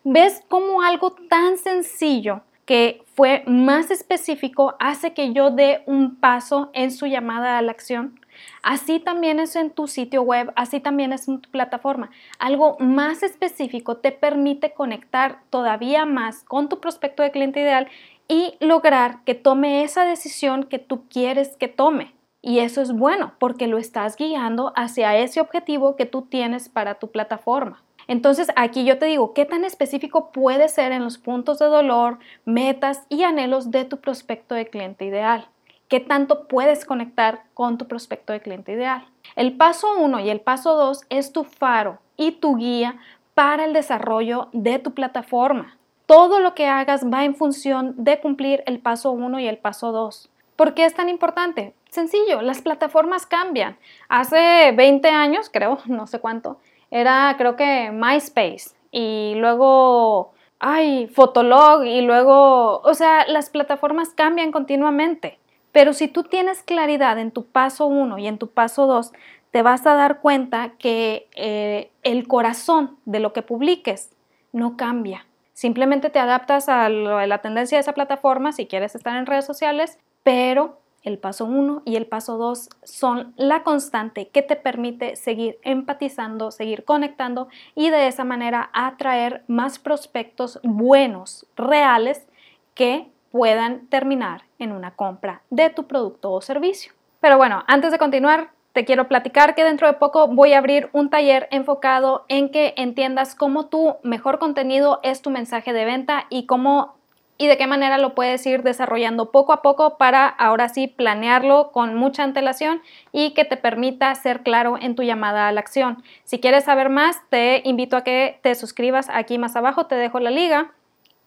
¿Ves 0.03 0.43
cómo 0.47 0.81
algo 0.81 1.11
tan 1.29 1.57
sencillo 1.57 2.41
que 2.65 3.03
fue 3.15 3.43
más 3.45 3.91
específico 3.91 4.75
hace 4.79 5.13
que 5.13 5.33
yo 5.33 5.51
dé 5.51 5.83
un 5.85 6.15
paso 6.15 6.69
en 6.73 6.91
su 6.91 7.05
llamada 7.05 7.57
a 7.57 7.61
la 7.61 7.71
acción. 7.71 8.19
Así 8.61 8.99
también 8.99 9.39
es 9.39 9.55
en 9.55 9.71
tu 9.71 9.87
sitio 9.87 10.21
web, 10.21 10.51
así 10.55 10.79
también 10.79 11.13
es 11.13 11.27
en 11.27 11.41
tu 11.41 11.49
plataforma. 11.49 12.11
Algo 12.39 12.77
más 12.79 13.23
específico 13.23 13.97
te 13.97 14.11
permite 14.11 14.73
conectar 14.73 15.41
todavía 15.49 16.05
más 16.05 16.43
con 16.43 16.69
tu 16.69 16.79
prospecto 16.79 17.23
de 17.23 17.31
cliente 17.31 17.61
ideal 17.61 17.87
y 18.27 18.55
lograr 18.59 19.23
que 19.23 19.35
tome 19.35 19.83
esa 19.83 20.05
decisión 20.05 20.63
que 20.63 20.79
tú 20.79 21.07
quieres 21.09 21.57
que 21.57 21.67
tome. 21.67 22.13
Y 22.41 22.59
eso 22.59 22.81
es 22.81 22.91
bueno 22.91 23.33
porque 23.39 23.67
lo 23.67 23.77
estás 23.77 24.17
guiando 24.17 24.73
hacia 24.75 25.17
ese 25.17 25.39
objetivo 25.39 25.95
que 25.95 26.05
tú 26.05 26.23
tienes 26.23 26.67
para 26.67 26.95
tu 26.95 27.09
plataforma. 27.09 27.83
Entonces 28.07 28.49
aquí 28.55 28.83
yo 28.83 28.97
te 28.97 29.05
digo, 29.05 29.33
¿qué 29.33 29.45
tan 29.45 29.63
específico 29.63 30.31
puede 30.31 30.67
ser 30.67 30.91
en 30.91 31.03
los 31.03 31.17
puntos 31.17 31.59
de 31.59 31.67
dolor, 31.67 32.19
metas 32.43 33.05
y 33.07 33.23
anhelos 33.23 33.71
de 33.71 33.85
tu 33.85 33.97
prospecto 33.97 34.55
de 34.55 34.67
cliente 34.67 35.05
ideal? 35.05 35.47
¿Qué 35.93 35.99
tanto 35.99 36.47
puedes 36.47 36.85
conectar 36.85 37.43
con 37.53 37.77
tu 37.77 37.87
prospecto 37.87 38.33
de 38.33 38.41
cliente 38.41 38.71
ideal? 38.71 39.05
El 39.35 39.55
paso 39.55 39.95
1 39.99 40.21
y 40.21 40.31
el 40.31 40.41
paso 40.41 40.73
2 40.75 41.01
es 41.09 41.31
tu 41.31 41.43
faro 41.43 41.99
y 42.17 42.31
tu 42.31 42.55
guía 42.55 42.95
para 43.35 43.65
el 43.65 43.73
desarrollo 43.73 44.49
de 44.53 44.79
tu 44.79 44.95
plataforma. 44.95 45.77
Todo 46.07 46.39
lo 46.39 46.55
que 46.55 46.65
hagas 46.65 47.05
va 47.05 47.25
en 47.25 47.35
función 47.35 47.93
de 47.95 48.19
cumplir 48.19 48.63
el 48.65 48.79
paso 48.79 49.11
1 49.11 49.39
y 49.41 49.47
el 49.47 49.59
paso 49.59 49.91
2. 49.91 50.31
¿Por 50.55 50.73
qué 50.73 50.85
es 50.85 50.95
tan 50.95 51.09
importante? 51.09 51.75
Sencillo, 51.91 52.41
las 52.41 52.63
plataformas 52.63 53.27
cambian. 53.27 53.77
Hace 54.09 54.71
20 54.75 55.07
años, 55.09 55.51
creo, 55.53 55.77
no 55.85 56.07
sé 56.07 56.17
cuánto, 56.19 56.57
era 56.89 57.35
creo 57.37 57.55
que 57.55 57.91
MySpace 57.91 58.71
y 58.89 59.35
luego, 59.35 60.33
ay, 60.57 61.05
Fotolog 61.05 61.85
y 61.85 62.01
luego, 62.01 62.79
o 62.79 62.93
sea, 62.95 63.27
las 63.27 63.51
plataformas 63.51 64.09
cambian 64.09 64.51
continuamente. 64.51 65.37
Pero 65.73 65.91
si 65.91 66.07
tú 66.07 66.23
tienes 66.23 66.63
claridad 66.63 67.19
en 67.19 67.31
tu 67.31 67.45
paso 67.45 67.87
1 67.87 68.17
y 68.19 68.27
en 68.27 68.37
tu 68.37 68.47
paso 68.51 68.87
2, 68.87 69.11
te 69.51 69.61
vas 69.61 69.85
a 69.85 69.95
dar 69.95 70.21
cuenta 70.21 70.73
que 70.77 71.27
eh, 71.35 71.91
el 72.03 72.27
corazón 72.27 72.97
de 73.05 73.19
lo 73.19 73.33
que 73.33 73.41
publiques 73.41 74.11
no 74.53 74.77
cambia. 74.77 75.25
Simplemente 75.53 76.09
te 76.09 76.19
adaptas 76.19 76.69
a 76.69 76.89
la 76.89 77.37
tendencia 77.39 77.77
de 77.77 77.81
esa 77.81 77.93
plataforma 77.93 78.51
si 78.51 78.65
quieres 78.65 78.95
estar 78.95 79.15
en 79.17 79.25
redes 79.25 79.45
sociales, 79.45 79.99
pero 80.23 80.79
el 81.03 81.17
paso 81.19 81.45
1 81.45 81.83
y 81.85 81.95
el 81.95 82.07
paso 82.07 82.37
2 82.37 82.69
son 82.83 83.33
la 83.35 83.63
constante 83.63 84.29
que 84.29 84.41
te 84.41 84.55
permite 84.55 85.15
seguir 85.15 85.59
empatizando, 85.63 86.51
seguir 86.51 86.85
conectando 86.85 87.49
y 87.75 87.89
de 87.89 88.07
esa 88.07 88.23
manera 88.23 88.69
atraer 88.73 89.43
más 89.47 89.79
prospectos 89.79 90.59
buenos, 90.63 91.45
reales, 91.55 92.25
que 92.73 93.12
puedan 93.33 93.87
terminar 93.87 94.43
en 94.59 94.71
una 94.71 94.91
compra 94.91 95.41
de 95.49 95.71
tu 95.71 95.87
producto 95.87 96.31
o 96.31 96.39
servicio. 96.39 96.93
Pero 97.19 97.37
bueno, 97.37 97.63
antes 97.65 97.91
de 97.91 97.97
continuar, 97.97 98.51
te 98.73 98.85
quiero 98.85 99.07
platicar 99.07 99.55
que 99.55 99.63
dentro 99.63 99.87
de 99.87 99.93
poco 99.93 100.27
voy 100.27 100.53
a 100.53 100.59
abrir 100.59 100.91
un 100.93 101.09
taller 101.09 101.47
enfocado 101.49 102.25
en 102.27 102.49
que 102.49 102.75
entiendas 102.77 103.33
cómo 103.33 103.65
tu 103.65 103.95
mejor 104.03 104.37
contenido 104.37 104.99
es 105.01 105.23
tu 105.23 105.31
mensaje 105.31 105.73
de 105.73 105.83
venta 105.83 106.27
y 106.29 106.45
cómo 106.45 106.93
y 107.39 107.47
de 107.47 107.57
qué 107.57 107.65
manera 107.65 107.97
lo 107.97 108.13
puedes 108.13 108.45
ir 108.45 108.61
desarrollando 108.61 109.31
poco 109.31 109.51
a 109.51 109.63
poco 109.63 109.97
para 109.97 110.27
ahora 110.27 110.69
sí 110.69 110.87
planearlo 110.87 111.71
con 111.71 111.95
mucha 111.95 112.23
antelación 112.23 112.83
y 113.11 113.31
que 113.31 113.45
te 113.45 113.57
permita 113.57 114.13
ser 114.13 114.43
claro 114.43 114.77
en 114.79 114.93
tu 114.93 115.01
llamada 115.01 115.47
a 115.47 115.51
la 115.51 115.59
acción. 115.59 116.03
Si 116.23 116.39
quieres 116.39 116.65
saber 116.65 116.89
más, 116.89 117.19
te 117.29 117.63
invito 117.65 117.97
a 117.97 118.03
que 118.03 118.39
te 118.43 118.53
suscribas 118.53 119.09
aquí 119.11 119.39
más 119.39 119.55
abajo, 119.55 119.87
te 119.87 119.95
dejo 119.95 120.19
la 120.19 120.29
liga 120.29 120.71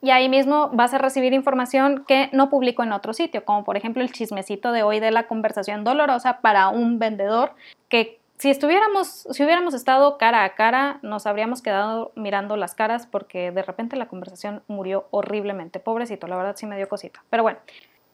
y 0.03 0.11
ahí 0.11 0.29
mismo 0.29 0.71
vas 0.73 0.95
a 0.95 0.99
recibir 0.99 1.33
información 1.33 2.05
que 2.07 2.29
no 2.33 2.51
publico 2.51 2.83
en 2.83 2.93
otro 2.93 3.13
sitio, 3.13 3.45
como 3.45 3.65
por 3.65 3.77
ejemplo 3.77 4.03
el 4.03 4.13
chismecito 4.13 4.73
de 4.73 4.83
hoy 4.83 5.01
de 5.01 5.11
la 5.11 5.27
conversación 5.27 5.85
dolorosa 5.85 6.41
para 6.41 6.69
un 6.69 6.99
vendedor 6.99 7.53
que 7.89 8.21
si 8.39 8.51
estuviéramos, 8.51 9.27
si 9.31 9.45
hubiéramos 9.45 9.73
estado 9.73 10.19
cara 10.19 10.45
a 10.45 10.55
cara, 10.55 10.99
nos 11.01 11.27
habríamos 11.27 11.63
quedado 11.63 12.13
mirando 12.17 12.57
las 12.57 12.75
caras 12.75 13.07
porque 13.07 13.51
de 13.51 13.63
repente 13.63 13.97
la 13.97 14.09
conversación 14.09 14.63
murió 14.69 15.07
horriblemente. 15.11 15.81
Pobrecito, 15.81 16.27
la 16.27 16.37
verdad 16.37 16.55
sí 16.55 16.67
me 16.67 16.77
dio 16.77 16.87
cosita. 16.87 17.25
Pero 17.31 17.43
bueno, 17.43 17.59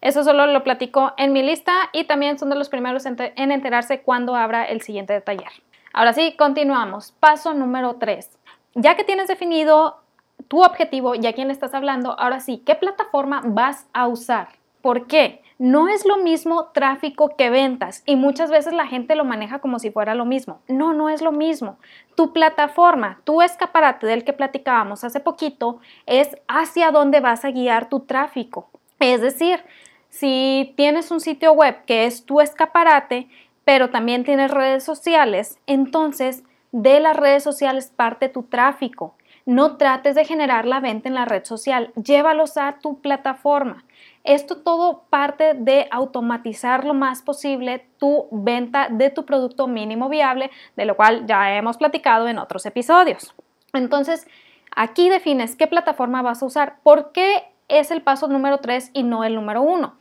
eso 0.01 0.23
solo 0.23 0.47
lo 0.47 0.63
platico 0.63 1.13
en 1.17 1.33
mi 1.33 1.43
lista 1.43 1.73
y 1.93 2.05
también 2.05 2.39
son 2.39 2.51
de 2.51 2.57
los 2.57 2.69
primeros 2.69 3.05
en 3.05 3.53
enterarse 3.53 4.03
cuando 4.03 4.37
abra 4.37 4.65
el 4.65 4.81
siguiente 4.83 5.21
taller. 5.21 5.51
Ahora 5.93 6.13
sí, 6.13 6.37
continuamos. 6.39 7.13
Paso 7.19 7.53
número 7.53 7.97
3. 7.97 8.39
Ya 8.75 8.95
que 8.97 9.05
tienes 9.05 9.27
definido 9.27 10.02
tu 10.49 10.63
objetivo 10.63 11.15
y 11.15 11.27
a 11.27 11.33
quién 11.33 11.49
le 11.49 11.53
estás 11.53 11.75
hablando, 11.75 12.19
ahora 12.19 12.41
sí, 12.41 12.63
¿qué 12.65 12.75
plataforma 12.75 13.43
vas 13.45 13.87
a 13.93 14.07
usar? 14.07 14.49
¿Por 14.81 15.07
qué? 15.07 15.43
No 15.59 15.89
es 15.89 16.05
lo 16.05 16.17
mismo 16.17 16.71
tráfico 16.75 17.37
que 17.37 17.49
ventas 17.49 18.03
y 18.05 18.17
muchas 18.17 18.51
veces 18.51 18.73
la 18.73 18.87
gente 18.87 19.15
lo 19.15 19.25
maneja 19.25 19.61
como 19.61 19.79
si 19.79 19.93
fuera 19.93 20.17
lo 20.17 20.25
mismo. 20.25 20.61
No, 20.67 20.93
no 20.93 21.09
es 21.09 21.23
lo 21.23 21.31
mismo. 21.31 21.79
Tu 22.17 22.33
plataforma, 22.33 23.21
tu 23.23 23.43
escaparate 23.43 24.07
del 24.07 24.25
que 24.25 24.33
platicábamos 24.33 25.05
hace 25.05 25.21
poquito, 25.21 25.79
es 26.07 26.37
hacia 26.49 26.91
dónde 26.91 27.21
vas 27.21 27.45
a 27.45 27.53
guiar 27.53 27.89
tu 27.89 28.01
tráfico. 28.01 28.71
Es 28.99 29.21
decir, 29.21 29.61
si 30.09 30.75
tienes 30.77 31.11
un 31.13 31.21
sitio 31.21 31.53
web 31.53 31.85
que 31.85 32.07
es 32.07 32.27
tu 32.27 32.41
escaparate, 32.41 33.29
pero 33.65 33.91
también 33.91 34.25
tienes 34.25 34.51
redes 34.51 34.83
sociales, 34.83 35.59
entonces 35.67 36.43
de 36.73 37.01
las 37.01 37.17
redes 37.17 37.43
sociales 37.43 37.93
parte 37.95 38.29
tu 38.29 38.43
tráfico. 38.43 39.15
No 39.45 39.77
trates 39.77 40.15
de 40.15 40.25
generar 40.25 40.67
la 40.67 40.81
venta 40.81 41.09
en 41.09 41.15
la 41.15 41.25
red 41.25 41.45
social, 41.45 41.93
llévalos 41.95 42.57
a 42.57 42.79
tu 42.81 43.01
plataforma. 43.01 43.85
Esto 44.25 44.59
todo 44.59 45.05
parte 45.11 45.55
de 45.55 45.89
automatizar 45.91 46.85
lo 46.85 46.95
más 46.95 47.23
posible 47.23 47.87
tu 47.99 48.29
venta 48.31 48.89
de 48.89 49.11
tu 49.11 49.25
producto 49.25 49.67
mínimo 49.67 50.09
viable, 50.09 50.51
de 50.77 50.85
lo 50.85 50.97
cual 50.97 51.27
ya 51.27 51.57
hemos 51.57 51.77
platicado 51.77 52.29
en 52.29 52.39
otros 52.39 52.65
episodios. 52.67 53.35
Entonces, 53.73 54.29
aquí 54.77 55.09
defines 55.09 55.57
qué 55.57 55.67
plataforma 55.67 56.23
vas 56.23 56.43
a 56.43 56.47
usar. 56.47 56.77
¿Por 56.85 57.11
qué 57.13 57.45
es 57.69 57.91
el 57.91 58.03
paso 58.03 58.29
número 58.29 58.59
3 58.59 58.91
y 58.93 59.03
no 59.03 59.25
el 59.25 59.35
número 59.35 59.63
1? 59.63 59.95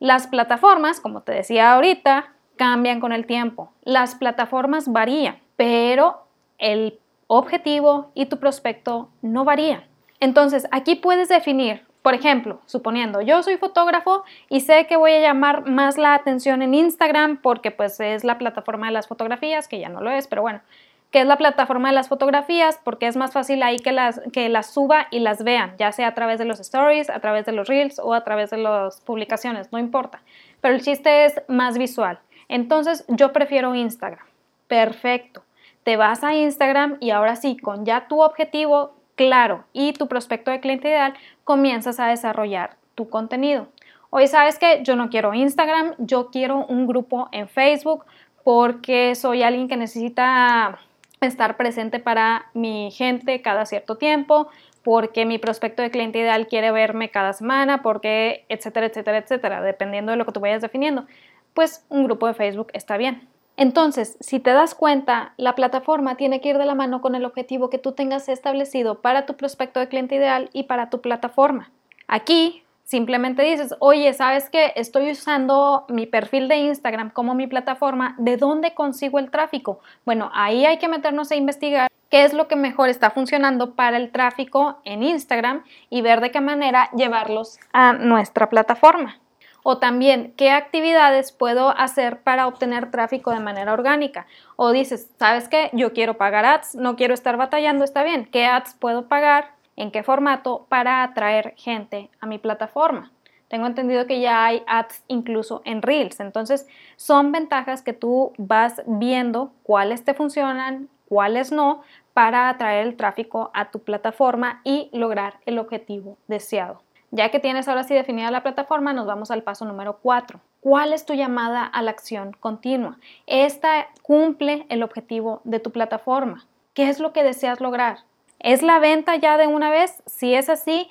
Las 0.00 0.26
plataformas, 0.26 1.00
como 1.00 1.20
te 1.20 1.32
decía 1.32 1.74
ahorita, 1.74 2.32
cambian 2.56 3.00
con 3.00 3.12
el 3.12 3.26
tiempo. 3.26 3.72
Las 3.82 4.16
plataformas 4.16 4.90
varían, 4.90 5.38
pero 5.56 6.26
el 6.58 6.98
objetivo 7.36 8.10
y 8.14 8.26
tu 8.26 8.38
prospecto 8.38 9.08
no 9.22 9.44
varían. 9.44 9.84
Entonces, 10.18 10.66
aquí 10.70 10.96
puedes 10.96 11.28
definir 11.28 11.86
por 12.02 12.14
ejemplo, 12.14 12.60
suponiendo, 12.64 13.20
yo 13.20 13.42
soy 13.42 13.58
fotógrafo 13.58 14.24
y 14.48 14.60
sé 14.60 14.86
que 14.86 14.96
voy 14.96 15.12
a 15.12 15.20
llamar 15.20 15.68
más 15.68 15.98
la 15.98 16.14
atención 16.14 16.62
en 16.62 16.72
Instagram 16.72 17.42
porque 17.42 17.70
pues 17.70 18.00
es 18.00 18.24
la 18.24 18.38
plataforma 18.38 18.86
de 18.86 18.94
las 18.94 19.06
fotografías, 19.06 19.68
que 19.68 19.80
ya 19.80 19.90
no 19.90 20.00
lo 20.00 20.10
es, 20.10 20.26
pero 20.26 20.40
bueno, 20.40 20.62
que 21.10 21.20
es 21.20 21.26
la 21.26 21.36
plataforma 21.36 21.88
de 21.90 21.94
las 21.94 22.08
fotografías 22.08 22.80
porque 22.82 23.06
es 23.06 23.16
más 23.16 23.32
fácil 23.32 23.62
ahí 23.62 23.76
que 23.76 23.92
las, 23.92 24.20
que 24.32 24.48
las 24.48 24.72
suba 24.72 25.08
y 25.10 25.20
las 25.20 25.44
vean, 25.44 25.74
ya 25.78 25.92
sea 25.92 26.08
a 26.08 26.14
través 26.14 26.38
de 26.38 26.46
los 26.46 26.58
stories, 26.58 27.10
a 27.10 27.20
través 27.20 27.44
de 27.44 27.52
los 27.52 27.68
reels 27.68 27.98
o 27.98 28.14
a 28.14 28.24
través 28.24 28.48
de 28.48 28.58
las 28.58 29.02
publicaciones, 29.02 29.70
no 29.70 29.78
importa. 29.78 30.22
Pero 30.62 30.74
el 30.74 30.80
chiste 30.80 31.26
es 31.26 31.42
más 31.48 31.76
visual. 31.76 32.18
Entonces 32.48 33.04
yo 33.08 33.32
prefiero 33.32 33.74
Instagram. 33.74 34.24
Perfecto. 34.68 35.42
Te 35.84 35.96
vas 35.96 36.22
a 36.24 36.34
Instagram 36.34 36.98
y 37.00 37.10
ahora 37.10 37.36
sí, 37.36 37.56
con 37.56 37.84
ya 37.84 38.06
tu 38.08 38.20
objetivo 38.20 38.94
claro 39.14 39.64
y 39.72 39.92
tu 39.92 40.08
prospecto 40.08 40.50
de 40.50 40.60
cliente 40.60 40.88
ideal, 40.88 41.14
comienzas 41.44 42.00
a 42.00 42.06
desarrollar 42.06 42.76
tu 42.94 43.08
contenido. 43.08 43.68
Hoy 44.10 44.26
sabes 44.26 44.58
que 44.58 44.82
yo 44.82 44.96
no 44.96 45.08
quiero 45.08 45.34
Instagram, 45.34 45.94
yo 45.98 46.30
quiero 46.30 46.66
un 46.66 46.86
grupo 46.86 47.28
en 47.32 47.48
Facebook 47.48 48.04
porque 48.44 49.14
soy 49.14 49.42
alguien 49.42 49.68
que 49.68 49.76
necesita 49.76 50.78
estar 51.20 51.56
presente 51.56 51.98
para 51.98 52.46
mi 52.54 52.90
gente 52.90 53.42
cada 53.42 53.66
cierto 53.66 53.96
tiempo, 53.96 54.48
porque 54.82 55.26
mi 55.26 55.38
prospecto 55.38 55.82
de 55.82 55.90
cliente 55.90 56.18
ideal 56.18 56.46
quiere 56.46 56.72
verme 56.72 57.10
cada 57.10 57.32
semana, 57.32 57.82
porque 57.82 58.46
etcétera, 58.48 58.86
etcétera, 58.86 59.18
etcétera, 59.18 59.62
dependiendo 59.62 60.12
de 60.12 60.18
lo 60.18 60.24
que 60.24 60.32
tú 60.32 60.40
vayas 60.40 60.62
definiendo, 60.62 61.06
pues 61.54 61.84
un 61.88 62.04
grupo 62.04 62.26
de 62.26 62.34
Facebook 62.34 62.68
está 62.72 62.96
bien. 62.96 63.28
Entonces, 63.60 64.16
si 64.20 64.40
te 64.40 64.54
das 64.54 64.74
cuenta, 64.74 65.34
la 65.36 65.54
plataforma 65.54 66.16
tiene 66.16 66.40
que 66.40 66.48
ir 66.48 66.56
de 66.56 66.64
la 66.64 66.74
mano 66.74 67.02
con 67.02 67.14
el 67.14 67.26
objetivo 67.26 67.68
que 67.68 67.76
tú 67.76 67.92
tengas 67.92 68.30
establecido 68.30 69.02
para 69.02 69.26
tu 69.26 69.36
prospecto 69.36 69.80
de 69.80 69.88
cliente 69.88 70.14
ideal 70.14 70.48
y 70.54 70.62
para 70.62 70.88
tu 70.88 71.02
plataforma. 71.02 71.70
Aquí 72.08 72.62
simplemente 72.84 73.42
dices, 73.42 73.74
oye, 73.78 74.14
¿sabes 74.14 74.48
qué? 74.48 74.72
Estoy 74.76 75.10
usando 75.10 75.84
mi 75.90 76.06
perfil 76.06 76.48
de 76.48 76.56
Instagram 76.56 77.10
como 77.10 77.34
mi 77.34 77.46
plataforma. 77.46 78.14
¿De 78.16 78.38
dónde 78.38 78.72
consigo 78.72 79.18
el 79.18 79.30
tráfico? 79.30 79.80
Bueno, 80.06 80.30
ahí 80.32 80.64
hay 80.64 80.78
que 80.78 80.88
meternos 80.88 81.30
a 81.30 81.36
investigar 81.36 81.90
qué 82.08 82.24
es 82.24 82.32
lo 82.32 82.48
que 82.48 82.56
mejor 82.56 82.88
está 82.88 83.10
funcionando 83.10 83.74
para 83.74 83.98
el 83.98 84.10
tráfico 84.10 84.78
en 84.84 85.02
Instagram 85.02 85.64
y 85.90 86.00
ver 86.00 86.22
de 86.22 86.30
qué 86.30 86.40
manera 86.40 86.88
llevarlos 86.96 87.60
a 87.74 87.92
nuestra 87.92 88.48
plataforma. 88.48 89.20
O 89.62 89.78
también, 89.78 90.32
¿qué 90.36 90.50
actividades 90.50 91.32
puedo 91.32 91.70
hacer 91.70 92.22
para 92.22 92.46
obtener 92.46 92.90
tráfico 92.90 93.30
de 93.30 93.40
manera 93.40 93.72
orgánica? 93.72 94.26
O 94.56 94.72
dices, 94.72 95.10
¿sabes 95.18 95.48
qué? 95.48 95.70
Yo 95.72 95.92
quiero 95.92 96.16
pagar 96.16 96.44
ads, 96.44 96.74
no 96.74 96.96
quiero 96.96 97.14
estar 97.14 97.36
batallando, 97.36 97.84
está 97.84 98.02
bien. 98.02 98.26
¿Qué 98.26 98.46
ads 98.46 98.74
puedo 98.74 99.06
pagar? 99.08 99.52
¿En 99.76 99.90
qué 99.90 100.02
formato? 100.02 100.66
Para 100.68 101.02
atraer 101.02 101.54
gente 101.56 102.10
a 102.20 102.26
mi 102.26 102.38
plataforma. 102.38 103.12
Tengo 103.48 103.66
entendido 103.66 104.06
que 104.06 104.20
ya 104.20 104.44
hay 104.44 104.62
ads 104.66 105.02
incluso 105.08 105.60
en 105.64 105.82
Reels. 105.82 106.20
Entonces, 106.20 106.68
son 106.96 107.32
ventajas 107.32 107.82
que 107.82 107.92
tú 107.92 108.32
vas 108.38 108.80
viendo 108.86 109.52
cuáles 109.64 110.04
te 110.04 110.14
funcionan, 110.14 110.88
cuáles 111.08 111.50
no, 111.50 111.82
para 112.14 112.48
atraer 112.48 112.86
el 112.86 112.96
tráfico 112.96 113.50
a 113.52 113.70
tu 113.70 113.80
plataforma 113.80 114.60
y 114.62 114.88
lograr 114.92 115.40
el 115.46 115.58
objetivo 115.58 116.16
deseado. 116.28 116.82
Ya 117.12 117.30
que 117.30 117.40
tienes 117.40 117.66
ahora 117.66 117.82
sí 117.82 117.94
definida 117.94 118.30
la 118.30 118.42
plataforma, 118.42 118.92
nos 118.92 119.06
vamos 119.06 119.32
al 119.32 119.42
paso 119.42 119.64
número 119.64 119.98
4. 120.00 120.40
¿Cuál 120.60 120.92
es 120.92 121.04
tu 121.04 121.14
llamada 121.14 121.64
a 121.64 121.82
la 121.82 121.90
acción 121.90 122.36
continua? 122.38 122.98
Esta 123.26 123.88
cumple 124.02 124.64
el 124.68 124.84
objetivo 124.84 125.40
de 125.44 125.58
tu 125.58 125.72
plataforma. 125.72 126.46
¿Qué 126.72 126.88
es 126.88 127.00
lo 127.00 127.12
que 127.12 127.24
deseas 127.24 127.60
lograr? 127.60 127.98
¿Es 128.38 128.62
la 128.62 128.78
venta 128.78 129.16
ya 129.16 129.36
de 129.38 129.48
una 129.48 129.70
vez? 129.70 130.02
Si 130.06 130.34
es 130.34 130.48
así, 130.48 130.88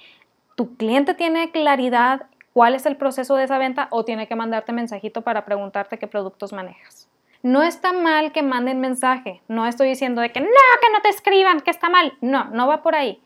¿tu 0.56 0.76
cliente 0.76 1.14
tiene 1.14 1.52
claridad 1.52 2.24
cuál 2.52 2.76
es 2.76 2.86
el 2.86 2.98
proceso 2.98 3.36
de 3.38 3.46
esa 3.46 3.58
venta 3.58 3.88
o 3.90 4.04
tiene 4.04 4.28
que 4.28 4.36
mandarte 4.36 4.74
mensajito 4.74 5.22
para 5.22 5.46
preguntarte 5.46 6.00
qué 6.00 6.08
productos 6.08 6.52
manejas? 6.52 7.08
No 7.44 7.64
está 7.64 7.94
mal 7.94 8.34
que 8.34 8.44
manden 8.44 8.82
mensaje. 8.82 9.42
No 9.48 9.66
estoy 9.66 9.88
diciendo 9.88 10.20
de 10.20 10.34
que 10.34 10.42
no, 10.42 10.48
que 10.48 10.92
no 10.92 11.02
te 11.02 11.08
escriban, 11.08 11.62
que 11.62 11.72
está 11.72 11.88
mal. 11.88 12.18
No, 12.20 12.46
no 12.50 12.68
va 12.68 12.82
por 12.82 12.96
ahí 12.96 13.22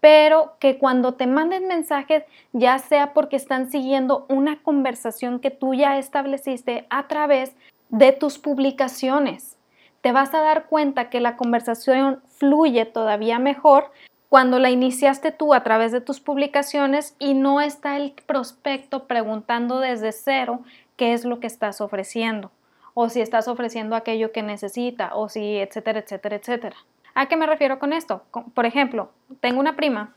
pero 0.00 0.54
que 0.60 0.78
cuando 0.78 1.14
te 1.14 1.26
manden 1.26 1.68
mensajes, 1.68 2.24
ya 2.52 2.78
sea 2.78 3.12
porque 3.12 3.36
están 3.36 3.70
siguiendo 3.70 4.26
una 4.28 4.62
conversación 4.62 5.40
que 5.40 5.50
tú 5.50 5.74
ya 5.74 5.98
estableciste 5.98 6.86
a 6.90 7.08
través 7.08 7.56
de 7.88 8.12
tus 8.12 8.38
publicaciones. 8.38 9.56
Te 10.00 10.12
vas 10.12 10.34
a 10.34 10.40
dar 10.40 10.66
cuenta 10.66 11.10
que 11.10 11.20
la 11.20 11.36
conversación 11.36 12.22
fluye 12.38 12.84
todavía 12.84 13.38
mejor 13.38 13.90
cuando 14.28 14.58
la 14.58 14.70
iniciaste 14.70 15.32
tú 15.32 15.54
a 15.54 15.62
través 15.62 15.92
de 15.92 16.00
tus 16.00 16.20
publicaciones 16.20 17.16
y 17.18 17.34
no 17.34 17.60
está 17.60 17.96
el 17.96 18.12
prospecto 18.26 19.06
preguntando 19.06 19.80
desde 19.80 20.12
cero 20.12 20.60
qué 20.96 21.12
es 21.12 21.24
lo 21.24 21.40
que 21.40 21.46
estás 21.46 21.80
ofreciendo 21.80 22.50
o 22.94 23.08
si 23.08 23.20
estás 23.20 23.46
ofreciendo 23.46 23.94
aquello 23.94 24.32
que 24.32 24.42
necesita 24.42 25.14
o 25.14 25.28
si 25.28 25.58
etcétera, 25.58 26.00
etcétera, 26.00 26.36
etcétera. 26.36 26.76
¿A 27.16 27.26
qué 27.26 27.36
me 27.38 27.46
refiero 27.46 27.78
con 27.78 27.94
esto? 27.94 28.24
Por 28.52 28.66
ejemplo, 28.66 29.10
tengo 29.40 29.58
una 29.58 29.74
prima 29.74 30.12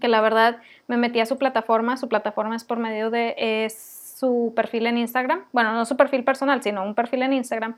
que 0.00 0.06
la 0.06 0.20
verdad 0.20 0.58
me 0.86 0.96
metí 0.96 1.18
a 1.18 1.26
su 1.26 1.36
plataforma, 1.36 1.96
su 1.96 2.08
plataforma 2.08 2.54
es 2.54 2.62
por 2.62 2.78
medio 2.78 3.10
de 3.10 3.66
su 3.68 4.52
perfil 4.54 4.86
en 4.86 4.98
Instagram, 4.98 5.46
bueno, 5.52 5.72
no 5.72 5.84
su 5.84 5.96
perfil 5.96 6.22
personal, 6.22 6.62
sino 6.62 6.84
un 6.84 6.94
perfil 6.94 7.22
en 7.22 7.32
Instagram, 7.32 7.76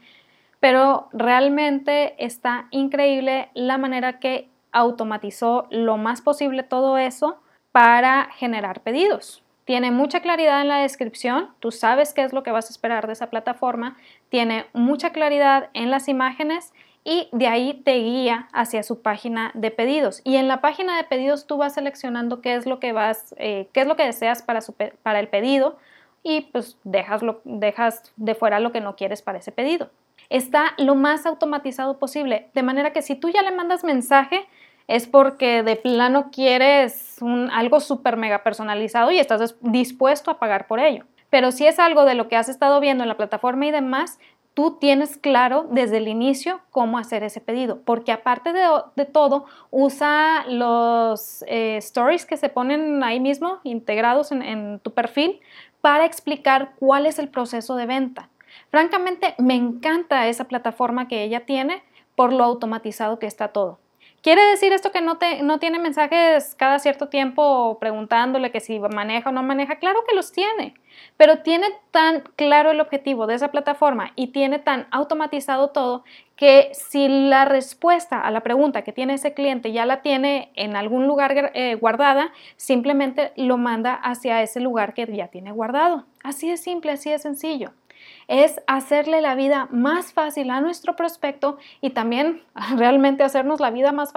pero 0.60 1.08
realmente 1.14 2.22
está 2.22 2.66
increíble 2.70 3.48
la 3.54 3.78
manera 3.78 4.18
que 4.18 4.50
automatizó 4.72 5.66
lo 5.70 5.96
más 5.96 6.20
posible 6.20 6.62
todo 6.62 6.98
eso 6.98 7.40
para 7.72 8.28
generar 8.36 8.82
pedidos. 8.82 9.42
Tiene 9.64 9.90
mucha 9.90 10.20
claridad 10.20 10.60
en 10.60 10.68
la 10.68 10.80
descripción, 10.80 11.48
tú 11.60 11.72
sabes 11.72 12.12
qué 12.12 12.24
es 12.24 12.34
lo 12.34 12.42
que 12.42 12.52
vas 12.52 12.66
a 12.66 12.74
esperar 12.74 13.06
de 13.06 13.14
esa 13.14 13.30
plataforma, 13.30 13.96
tiene 14.28 14.66
mucha 14.74 15.10
claridad 15.10 15.70
en 15.72 15.90
las 15.90 16.08
imágenes 16.08 16.74
y 17.08 17.28
de 17.30 17.46
ahí 17.46 17.72
te 17.84 17.94
guía 17.94 18.48
hacia 18.52 18.82
su 18.82 19.00
página 19.00 19.52
de 19.54 19.70
pedidos. 19.70 20.20
Y 20.24 20.36
en 20.36 20.48
la 20.48 20.60
página 20.60 20.96
de 20.96 21.04
pedidos 21.04 21.46
tú 21.46 21.56
vas 21.56 21.74
seleccionando 21.74 22.40
qué 22.40 22.56
es 22.56 22.66
lo 22.66 22.80
que 22.80 22.92
vas, 22.92 23.32
eh, 23.38 23.68
qué 23.72 23.82
es 23.82 23.86
lo 23.86 23.94
que 23.94 24.04
deseas 24.04 24.42
para, 24.42 24.58
para 25.04 25.20
el 25.20 25.28
pedido 25.28 25.78
y 26.24 26.40
pues 26.40 26.78
dejas, 26.82 27.22
dejas 27.44 28.12
de 28.16 28.34
fuera 28.34 28.58
lo 28.58 28.72
que 28.72 28.80
no 28.80 28.96
quieres 28.96 29.22
para 29.22 29.38
ese 29.38 29.52
pedido. 29.52 29.88
Está 30.30 30.74
lo 30.78 30.96
más 30.96 31.26
automatizado 31.26 32.00
posible, 32.00 32.48
de 32.54 32.64
manera 32.64 32.92
que 32.92 33.02
si 33.02 33.14
tú 33.14 33.28
ya 33.28 33.42
le 33.42 33.52
mandas 33.52 33.84
mensaje, 33.84 34.44
es 34.88 35.06
porque 35.06 35.62
de 35.62 35.76
plano 35.76 36.32
quieres 36.32 37.18
algo 37.52 37.78
súper 37.78 38.16
mega 38.16 38.42
personalizado 38.42 39.12
y 39.12 39.20
estás 39.20 39.54
dispuesto 39.60 40.32
a 40.32 40.40
pagar 40.40 40.66
por 40.66 40.80
ello. 40.80 41.04
Pero 41.30 41.52
si 41.52 41.66
es 41.66 41.78
algo 41.78 42.04
de 42.04 42.14
lo 42.14 42.28
que 42.28 42.36
has 42.36 42.48
estado 42.48 42.80
viendo 42.80 43.04
en 43.04 43.08
la 43.08 43.16
plataforma 43.16 43.66
y 43.66 43.70
demás, 43.70 44.18
tú 44.56 44.78
tienes 44.80 45.18
claro 45.18 45.66
desde 45.70 45.98
el 45.98 46.08
inicio 46.08 46.62
cómo 46.70 46.96
hacer 46.96 47.22
ese 47.22 47.42
pedido, 47.42 47.82
porque 47.84 48.10
aparte 48.10 48.54
de, 48.54 49.04
todo, 49.04 49.44
usa 49.70 50.46
los 50.48 51.44
eh, 51.46 51.76
stories 51.76 52.24
que 52.24 52.38
se 52.38 52.48
ponen 52.48 53.04
ahí 53.04 53.20
mismo, 53.20 53.58
integrados 53.64 54.32
en, 54.32 54.40
en 54.40 54.80
tu 54.80 54.94
perfil, 54.94 55.40
para 55.82 56.06
explicar 56.06 56.72
cuál 56.78 57.04
es 57.04 57.18
el 57.18 57.28
proceso 57.28 57.76
de 57.76 57.84
venta. 57.84 58.30
Francamente, 58.70 59.34
me 59.36 59.54
encanta 59.54 60.26
esa 60.26 60.44
plataforma 60.44 61.06
que 61.06 61.22
ella 61.22 61.44
tiene 61.44 61.82
por 62.14 62.32
lo 62.32 62.42
automatizado 62.42 63.18
que 63.18 63.26
está 63.26 63.48
todo. 63.48 63.78
¿Quiere 64.26 64.44
decir 64.46 64.72
esto 64.72 64.90
que 64.90 65.02
no, 65.02 65.18
te, 65.18 65.40
no 65.44 65.60
tiene 65.60 65.78
mensajes 65.78 66.56
cada 66.56 66.80
cierto 66.80 67.08
tiempo 67.08 67.78
preguntándole 67.78 68.50
que 68.50 68.58
si 68.58 68.80
maneja 68.80 69.30
o 69.30 69.32
no 69.32 69.44
maneja? 69.44 69.76
Claro 69.76 70.00
que 70.04 70.16
los 70.16 70.32
tiene, 70.32 70.74
pero 71.16 71.42
tiene 71.42 71.68
tan 71.92 72.24
claro 72.34 72.72
el 72.72 72.80
objetivo 72.80 73.28
de 73.28 73.36
esa 73.36 73.52
plataforma 73.52 74.10
y 74.16 74.32
tiene 74.32 74.58
tan 74.58 74.88
automatizado 74.90 75.68
todo 75.68 76.02
que 76.34 76.70
si 76.72 77.06
la 77.06 77.44
respuesta 77.44 78.20
a 78.20 78.32
la 78.32 78.40
pregunta 78.40 78.82
que 78.82 78.90
tiene 78.90 79.14
ese 79.14 79.32
cliente 79.32 79.70
ya 79.70 79.86
la 79.86 80.02
tiene 80.02 80.50
en 80.56 80.74
algún 80.74 81.06
lugar 81.06 81.52
eh, 81.54 81.76
guardada, 81.76 82.32
simplemente 82.56 83.30
lo 83.36 83.58
manda 83.58 83.94
hacia 83.94 84.42
ese 84.42 84.58
lugar 84.58 84.92
que 84.92 85.06
ya 85.06 85.28
tiene 85.28 85.52
guardado. 85.52 86.04
Así 86.24 86.50
de 86.50 86.56
simple, 86.56 86.90
así 86.90 87.10
de 87.10 87.20
sencillo 87.20 87.74
es 88.28 88.60
hacerle 88.66 89.20
la 89.20 89.34
vida 89.34 89.68
más 89.70 90.12
fácil 90.12 90.50
a 90.50 90.60
nuestro 90.60 90.96
prospecto 90.96 91.58
y 91.80 91.90
también 91.90 92.42
realmente 92.76 93.22
hacernos 93.24 93.60
la 93.60 93.70
vida 93.70 93.92
más 93.92 94.12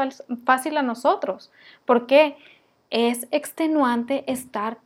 fácil 0.45 0.77
a 0.77 0.81
nosotros. 0.81 1.51
¿Por 1.85 2.07
qué? 2.07 2.37
es 2.89 3.27
extenuante 3.31 4.23
estar 4.31 4.79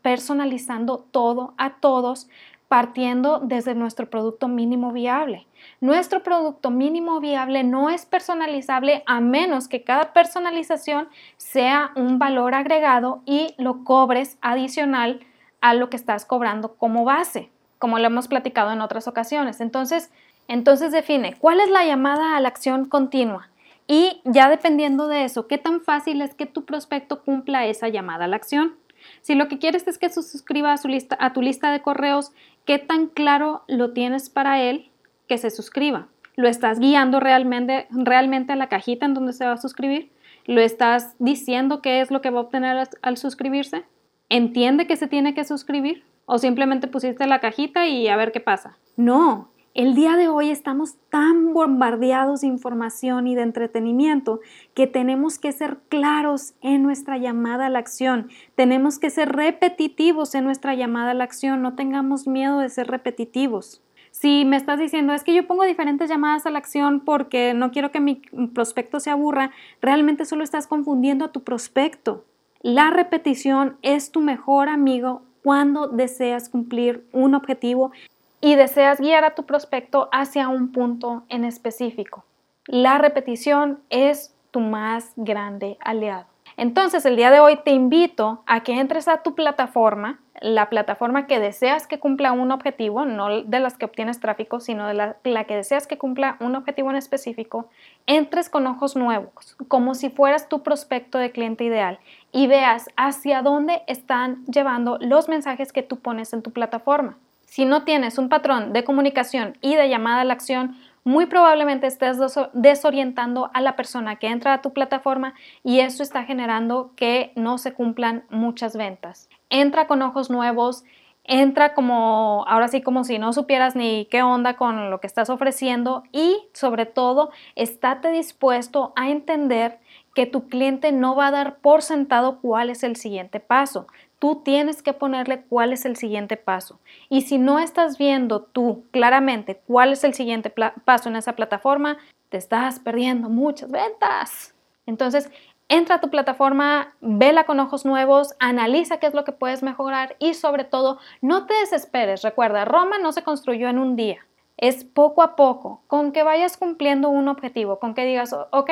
personalizando 0.00 1.06
todo 1.10 1.54
a 1.58 1.74
todos 1.80 2.28
partiendo 2.68 3.38
desde 3.38 3.74
nuestro 3.74 4.10
producto 4.10 4.48
mínimo 4.48 4.92
viable. 4.92 5.46
Nuestro 5.80 6.22
producto 6.22 6.70
mínimo 6.70 7.20
viable 7.20 7.62
no 7.62 7.90
es 7.90 8.06
personalizable 8.06 9.04
a 9.06 9.20
menos 9.20 9.68
que 9.68 9.84
cada 9.84 10.12
personalización 10.12 11.08
sea 11.36 11.92
un 11.94 12.18
valor 12.18 12.54
agregado 12.54 13.22
y 13.24 13.54
lo 13.58 13.84
cobres 13.84 14.36
adicional 14.40 15.20
a 15.60 15.74
lo 15.74 15.90
que 15.90 15.96
estás 15.96 16.24
cobrando 16.24 16.74
como 16.74 17.04
base, 17.04 17.50
como 17.78 17.98
lo 17.98 18.06
hemos 18.06 18.28
platicado 18.28 18.72
en 18.72 18.80
otras 18.80 19.08
ocasiones. 19.08 19.60
Entonces, 19.60 20.10
entonces 20.48 20.92
define 20.92 21.34
cuál 21.38 21.60
es 21.60 21.70
la 21.70 21.84
llamada 21.84 22.36
a 22.36 22.40
la 22.40 22.48
acción 22.48 22.86
continua 22.86 23.48
y 23.88 24.20
ya 24.24 24.48
dependiendo 24.48 25.06
de 25.06 25.24
eso, 25.24 25.46
qué 25.46 25.58
tan 25.58 25.80
fácil 25.80 26.20
es 26.20 26.34
que 26.34 26.46
tu 26.46 26.64
prospecto 26.64 27.22
cumpla 27.22 27.66
esa 27.66 27.88
llamada 27.88 28.24
a 28.24 28.28
la 28.28 28.36
acción. 28.36 28.74
Si 29.22 29.34
lo 29.34 29.46
que 29.46 29.58
quieres 29.58 29.86
es 29.86 29.98
que 29.98 30.08
se 30.08 30.22
suscriba 30.22 30.72
a, 30.72 30.76
su 30.76 30.88
lista, 30.88 31.16
a 31.20 31.32
tu 31.32 31.42
lista 31.42 31.70
de 31.70 31.80
correos, 31.80 32.32
¿qué 32.64 32.78
tan 32.78 33.06
claro 33.06 33.62
lo 33.68 33.92
tienes 33.92 34.28
para 34.28 34.60
él 34.60 34.90
que 35.28 35.38
se 35.38 35.50
suscriba? 35.50 36.08
¿Lo 36.34 36.48
estás 36.48 36.80
guiando 36.80 37.20
realmente, 37.20 37.86
realmente 37.90 38.52
a 38.52 38.56
la 38.56 38.68
cajita 38.68 39.06
en 39.06 39.14
donde 39.14 39.32
se 39.32 39.46
va 39.46 39.52
a 39.52 39.58
suscribir? 39.58 40.10
¿Lo 40.46 40.60
estás 40.60 41.14
diciendo 41.18 41.80
qué 41.80 42.00
es 42.00 42.10
lo 42.10 42.20
que 42.20 42.30
va 42.30 42.40
a 42.40 42.42
obtener 42.42 42.76
al, 42.76 42.88
al 43.02 43.16
suscribirse? 43.16 43.84
¿Entiende 44.28 44.88
que 44.88 44.96
se 44.96 45.06
tiene 45.06 45.34
que 45.34 45.44
suscribir? 45.44 46.04
¿O 46.26 46.38
simplemente 46.38 46.88
pusiste 46.88 47.26
la 47.26 47.40
cajita 47.40 47.86
y 47.86 48.08
a 48.08 48.16
ver 48.16 48.32
qué 48.32 48.40
pasa? 48.40 48.76
No, 48.96 49.48
el 49.74 49.94
día 49.94 50.16
de 50.16 50.26
hoy 50.26 50.50
estamos 50.50 50.96
tan 51.08 51.54
bombardeados 51.54 52.40
de 52.40 52.48
información 52.48 53.28
y 53.28 53.36
de 53.36 53.42
entretenimiento 53.42 54.40
que 54.74 54.88
tenemos 54.88 55.38
que 55.38 55.52
ser 55.52 55.78
claros 55.88 56.54
en 56.62 56.82
nuestra 56.82 57.16
llamada 57.16 57.66
a 57.66 57.70
la 57.70 57.78
acción. 57.78 58.28
Tenemos 58.56 58.98
que 58.98 59.10
ser 59.10 59.36
repetitivos 59.36 60.34
en 60.34 60.44
nuestra 60.44 60.74
llamada 60.74 61.12
a 61.12 61.14
la 61.14 61.24
acción. 61.24 61.62
No 61.62 61.74
tengamos 61.76 62.26
miedo 62.26 62.58
de 62.58 62.70
ser 62.70 62.88
repetitivos. 62.88 63.82
Si 64.10 64.44
me 64.46 64.56
estás 64.56 64.80
diciendo 64.80 65.12
es 65.12 65.22
que 65.22 65.34
yo 65.34 65.46
pongo 65.46 65.62
diferentes 65.62 66.08
llamadas 66.08 66.46
a 66.46 66.50
la 66.50 66.58
acción 66.58 67.00
porque 67.00 67.52
no 67.54 67.70
quiero 67.70 67.92
que 67.92 68.00
mi 68.00 68.14
prospecto 68.52 68.98
se 68.98 69.10
aburra, 69.10 69.52
realmente 69.80 70.24
solo 70.24 70.42
estás 70.42 70.66
confundiendo 70.66 71.26
a 71.26 71.32
tu 71.32 71.44
prospecto. 71.44 72.24
La 72.62 72.90
repetición 72.90 73.76
es 73.82 74.10
tu 74.10 74.22
mejor 74.22 74.70
amigo 74.70 75.25
cuando 75.46 75.86
deseas 75.86 76.48
cumplir 76.48 77.06
un 77.12 77.36
objetivo 77.36 77.92
y 78.40 78.56
deseas 78.56 79.00
guiar 79.00 79.22
a 79.22 79.36
tu 79.36 79.46
prospecto 79.46 80.08
hacia 80.10 80.48
un 80.48 80.72
punto 80.72 81.22
en 81.28 81.44
específico. 81.44 82.24
La 82.66 82.98
repetición 82.98 83.78
es 83.88 84.34
tu 84.50 84.58
más 84.58 85.12
grande 85.14 85.78
aliado. 85.78 86.26
Entonces, 86.56 87.04
el 87.04 87.16
día 87.16 87.30
de 87.30 87.40
hoy 87.40 87.58
te 87.64 87.72
invito 87.72 88.42
a 88.46 88.62
que 88.62 88.80
entres 88.80 89.08
a 89.08 89.22
tu 89.22 89.34
plataforma, 89.34 90.20
la 90.40 90.70
plataforma 90.70 91.26
que 91.26 91.38
deseas 91.38 91.86
que 91.86 91.98
cumpla 91.98 92.32
un 92.32 92.50
objetivo, 92.50 93.04
no 93.04 93.42
de 93.42 93.60
las 93.60 93.76
que 93.76 93.84
obtienes 93.84 94.20
tráfico, 94.20 94.60
sino 94.60 94.86
de 94.86 94.94
la, 94.94 95.44
que 95.44 95.56
deseas 95.56 95.86
que 95.86 95.98
cumpla 95.98 96.36
un 96.40 96.56
objetivo 96.56 96.90
en 96.90 96.96
específico, 96.96 97.68
entres 98.06 98.48
con 98.48 98.66
ojos 98.66 98.96
nuevos, 98.96 99.56
como 99.68 99.94
si 99.94 100.08
fueras 100.08 100.48
tu 100.48 100.62
prospecto 100.62 101.18
de 101.18 101.30
cliente 101.30 101.64
ideal 101.64 101.98
y 102.32 102.46
veas 102.46 102.88
hacia 102.96 103.42
dónde 103.42 103.82
están 103.86 104.44
llevando 104.46 104.98
los 105.00 105.28
mensajes 105.28 105.72
que 105.72 105.82
tú 105.82 105.98
pones 105.98 106.32
en 106.32 106.42
tu 106.42 106.52
plataforma. 106.52 107.18
Si 107.44 107.64
no 107.64 107.84
tienes 107.84 108.18
un 108.18 108.28
patrón 108.28 108.72
de 108.72 108.84
comunicación 108.84 109.56
y 109.60 109.76
de 109.76 109.88
llamada 109.88 110.22
a 110.22 110.24
la 110.24 110.34
acción, 110.34 110.76
muy 111.06 111.26
probablemente 111.26 111.86
estés 111.86 112.18
desorientando 112.52 113.48
a 113.54 113.60
la 113.60 113.76
persona 113.76 114.16
que 114.16 114.26
entra 114.26 114.54
a 114.54 114.60
tu 114.60 114.72
plataforma 114.72 115.34
y 115.62 115.78
eso 115.78 116.02
está 116.02 116.24
generando 116.24 116.90
que 116.96 117.30
no 117.36 117.58
se 117.58 117.72
cumplan 117.72 118.24
muchas 118.28 118.76
ventas. 118.76 119.28
Entra 119.48 119.86
con 119.86 120.02
ojos 120.02 120.30
nuevos, 120.30 120.82
entra 121.22 121.74
como, 121.74 122.44
ahora 122.48 122.66
sí, 122.66 122.82
como 122.82 123.04
si 123.04 123.20
no 123.20 123.32
supieras 123.32 123.76
ni 123.76 124.06
qué 124.06 124.24
onda 124.24 124.56
con 124.56 124.90
lo 124.90 124.98
que 124.98 125.06
estás 125.06 125.30
ofreciendo 125.30 126.02
y 126.10 126.38
sobre 126.52 126.86
todo, 126.86 127.30
estate 127.54 128.10
dispuesto 128.10 128.92
a 128.96 129.08
entender 129.08 129.78
que 130.16 130.26
tu 130.26 130.48
cliente 130.48 130.90
no 130.90 131.14
va 131.14 131.28
a 131.28 131.30
dar 131.30 131.58
por 131.58 131.82
sentado 131.82 132.40
cuál 132.40 132.70
es 132.70 132.82
el 132.82 132.96
siguiente 132.96 133.38
paso 133.38 133.86
tú 134.18 134.42
tienes 134.42 134.82
que 134.82 134.92
ponerle 134.92 135.42
cuál 135.42 135.72
es 135.72 135.84
el 135.84 135.96
siguiente 135.96 136.36
paso. 136.36 136.80
Y 137.08 137.22
si 137.22 137.38
no 137.38 137.58
estás 137.58 137.98
viendo 137.98 138.42
tú 138.42 138.84
claramente 138.90 139.60
cuál 139.66 139.92
es 139.92 140.04
el 140.04 140.14
siguiente 140.14 140.52
paso 140.84 141.08
en 141.08 141.16
esa 141.16 141.36
plataforma, 141.36 141.98
te 142.28 142.38
estás 142.38 142.80
perdiendo 142.80 143.28
muchas 143.28 143.70
ventas. 143.70 144.54
Entonces, 144.86 145.30
entra 145.68 145.96
a 145.96 146.00
tu 146.00 146.10
plataforma, 146.10 146.94
vela 147.00 147.44
con 147.44 147.60
ojos 147.60 147.84
nuevos, 147.84 148.34
analiza 148.38 148.98
qué 148.98 149.06
es 149.06 149.14
lo 149.14 149.24
que 149.24 149.32
puedes 149.32 149.62
mejorar 149.62 150.16
y 150.18 150.34
sobre 150.34 150.64
todo, 150.64 150.98
no 151.20 151.46
te 151.46 151.54
desesperes. 151.54 152.22
Recuerda, 152.22 152.64
Roma 152.64 152.98
no 152.98 153.12
se 153.12 153.22
construyó 153.22 153.68
en 153.68 153.78
un 153.78 153.96
día 153.96 154.26
es 154.58 154.84
poco 154.84 155.22
a 155.22 155.36
poco, 155.36 155.82
con 155.86 156.12
que 156.12 156.22
vayas 156.22 156.56
cumpliendo 156.56 157.10
un 157.10 157.28
objetivo, 157.28 157.78
con 157.78 157.94
que 157.94 158.06
digas, 158.06 158.34
ok, 158.50 158.70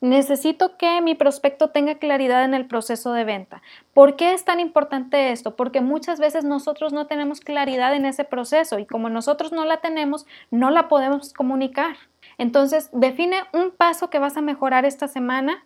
necesito 0.00 0.76
que 0.76 1.00
mi 1.00 1.16
prospecto 1.16 1.70
tenga 1.70 1.96
claridad 1.96 2.44
en 2.44 2.54
el 2.54 2.66
proceso 2.66 3.12
de 3.12 3.24
venta. 3.24 3.60
¿Por 3.94 4.14
qué 4.14 4.32
es 4.32 4.44
tan 4.44 4.60
importante 4.60 5.32
esto? 5.32 5.56
Porque 5.56 5.80
muchas 5.80 6.20
veces 6.20 6.44
nosotros 6.44 6.92
no 6.92 7.06
tenemos 7.06 7.40
claridad 7.40 7.94
en 7.94 8.06
ese 8.06 8.24
proceso 8.24 8.78
y 8.78 8.86
como 8.86 9.08
nosotros 9.08 9.50
no 9.50 9.64
la 9.64 9.78
tenemos, 9.78 10.26
no 10.52 10.70
la 10.70 10.88
podemos 10.88 11.32
comunicar. 11.32 11.96
Entonces, 12.38 12.90
define 12.92 13.38
un 13.52 13.72
paso 13.72 14.10
que 14.10 14.20
vas 14.20 14.36
a 14.36 14.42
mejorar 14.42 14.84
esta 14.84 15.08
semana 15.08 15.64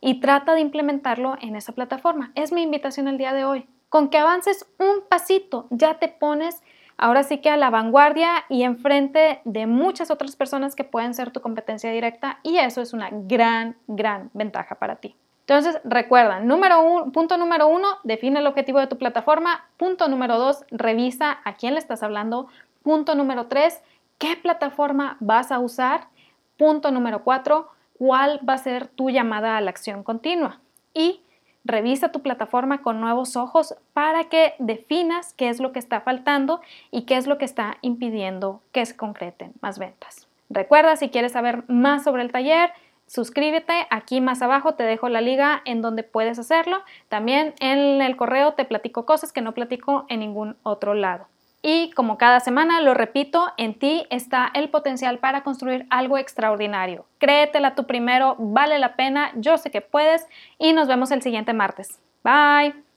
y 0.00 0.20
trata 0.20 0.54
de 0.54 0.60
implementarlo 0.60 1.36
en 1.42 1.56
esa 1.56 1.72
plataforma. 1.72 2.32
Es 2.34 2.52
mi 2.52 2.62
invitación 2.62 3.06
el 3.06 3.18
día 3.18 3.34
de 3.34 3.44
hoy. 3.44 3.66
Con 3.90 4.08
que 4.08 4.18
avances 4.18 4.66
un 4.78 5.02
pasito, 5.08 5.66
ya 5.70 5.98
te 5.98 6.08
pones 6.08 6.62
ahora 7.00 7.22
sí 7.22 7.38
que 7.38 7.48
a 7.48 7.56
la 7.56 7.70
vanguardia 7.70 8.44
y 8.50 8.62
enfrente 8.62 9.40
de 9.44 9.66
muchas 9.66 10.10
otras 10.10 10.36
personas 10.36 10.76
que 10.76 10.84
pueden 10.84 11.14
ser 11.14 11.30
tu 11.30 11.40
competencia 11.40 11.90
directa 11.90 12.38
y 12.42 12.58
eso 12.58 12.82
es 12.82 12.92
una 12.92 13.08
gran, 13.10 13.76
gran 13.88 14.30
ventaja 14.34 14.74
para 14.74 14.96
ti. 14.96 15.16
Entonces, 15.40 15.80
recuerda, 15.82 16.40
número 16.40 17.10
punto 17.12 17.38
número 17.38 17.66
uno, 17.66 17.88
define 18.04 18.38
el 18.38 18.46
objetivo 18.46 18.78
de 18.78 18.86
tu 18.86 18.98
plataforma. 18.98 19.64
Punto 19.78 20.08
número 20.08 20.38
dos, 20.38 20.64
revisa 20.70 21.38
a 21.42 21.54
quién 21.54 21.72
le 21.72 21.80
estás 21.80 22.02
hablando. 22.02 22.48
Punto 22.82 23.14
número 23.14 23.46
tres, 23.46 23.80
qué 24.18 24.36
plataforma 24.36 25.16
vas 25.20 25.50
a 25.50 25.58
usar. 25.58 26.06
Punto 26.58 26.92
número 26.92 27.24
cuatro, 27.24 27.70
cuál 27.98 28.40
va 28.46 28.54
a 28.54 28.58
ser 28.58 28.86
tu 28.88 29.08
llamada 29.08 29.56
a 29.56 29.60
la 29.62 29.70
acción 29.70 30.04
continua. 30.04 30.60
Y 30.92 31.22
Revisa 31.64 32.10
tu 32.10 32.22
plataforma 32.22 32.82
con 32.82 33.00
nuevos 33.00 33.36
ojos 33.36 33.74
para 33.92 34.24
que 34.24 34.54
definas 34.58 35.34
qué 35.34 35.48
es 35.48 35.60
lo 35.60 35.72
que 35.72 35.78
está 35.78 36.00
faltando 36.00 36.60
y 36.90 37.02
qué 37.02 37.16
es 37.16 37.26
lo 37.26 37.38
que 37.38 37.44
está 37.44 37.76
impidiendo 37.82 38.62
que 38.72 38.86
se 38.86 38.96
concreten 38.96 39.52
más 39.60 39.78
ventas. 39.78 40.26
Recuerda, 40.48 40.96
si 40.96 41.10
quieres 41.10 41.32
saber 41.32 41.64
más 41.68 42.04
sobre 42.04 42.22
el 42.22 42.32
taller, 42.32 42.70
suscríbete. 43.06 43.86
Aquí 43.90 44.20
más 44.20 44.40
abajo 44.40 44.74
te 44.74 44.84
dejo 44.84 45.08
la 45.08 45.20
liga 45.20 45.62
en 45.64 45.82
donde 45.82 46.02
puedes 46.02 46.38
hacerlo. 46.38 46.82
También 47.08 47.54
en 47.60 48.00
el 48.00 48.16
correo 48.16 48.54
te 48.54 48.64
platico 48.64 49.04
cosas 49.04 49.32
que 49.32 49.42
no 49.42 49.52
platico 49.52 50.06
en 50.08 50.20
ningún 50.20 50.56
otro 50.62 50.94
lado. 50.94 51.26
Y 51.62 51.90
como 51.90 52.16
cada 52.16 52.40
semana 52.40 52.80
lo 52.80 52.94
repito, 52.94 53.52
en 53.56 53.78
ti 53.78 54.06
está 54.10 54.50
el 54.54 54.70
potencial 54.70 55.18
para 55.18 55.42
construir 55.42 55.86
algo 55.90 56.16
extraordinario. 56.16 57.04
Créetela 57.18 57.74
tú 57.74 57.86
primero, 57.86 58.36
vale 58.38 58.78
la 58.78 58.96
pena, 58.96 59.32
yo 59.36 59.58
sé 59.58 59.70
que 59.70 59.82
puedes 59.82 60.26
y 60.58 60.72
nos 60.72 60.88
vemos 60.88 61.10
el 61.10 61.22
siguiente 61.22 61.52
martes. 61.52 62.00
Bye. 62.24 62.89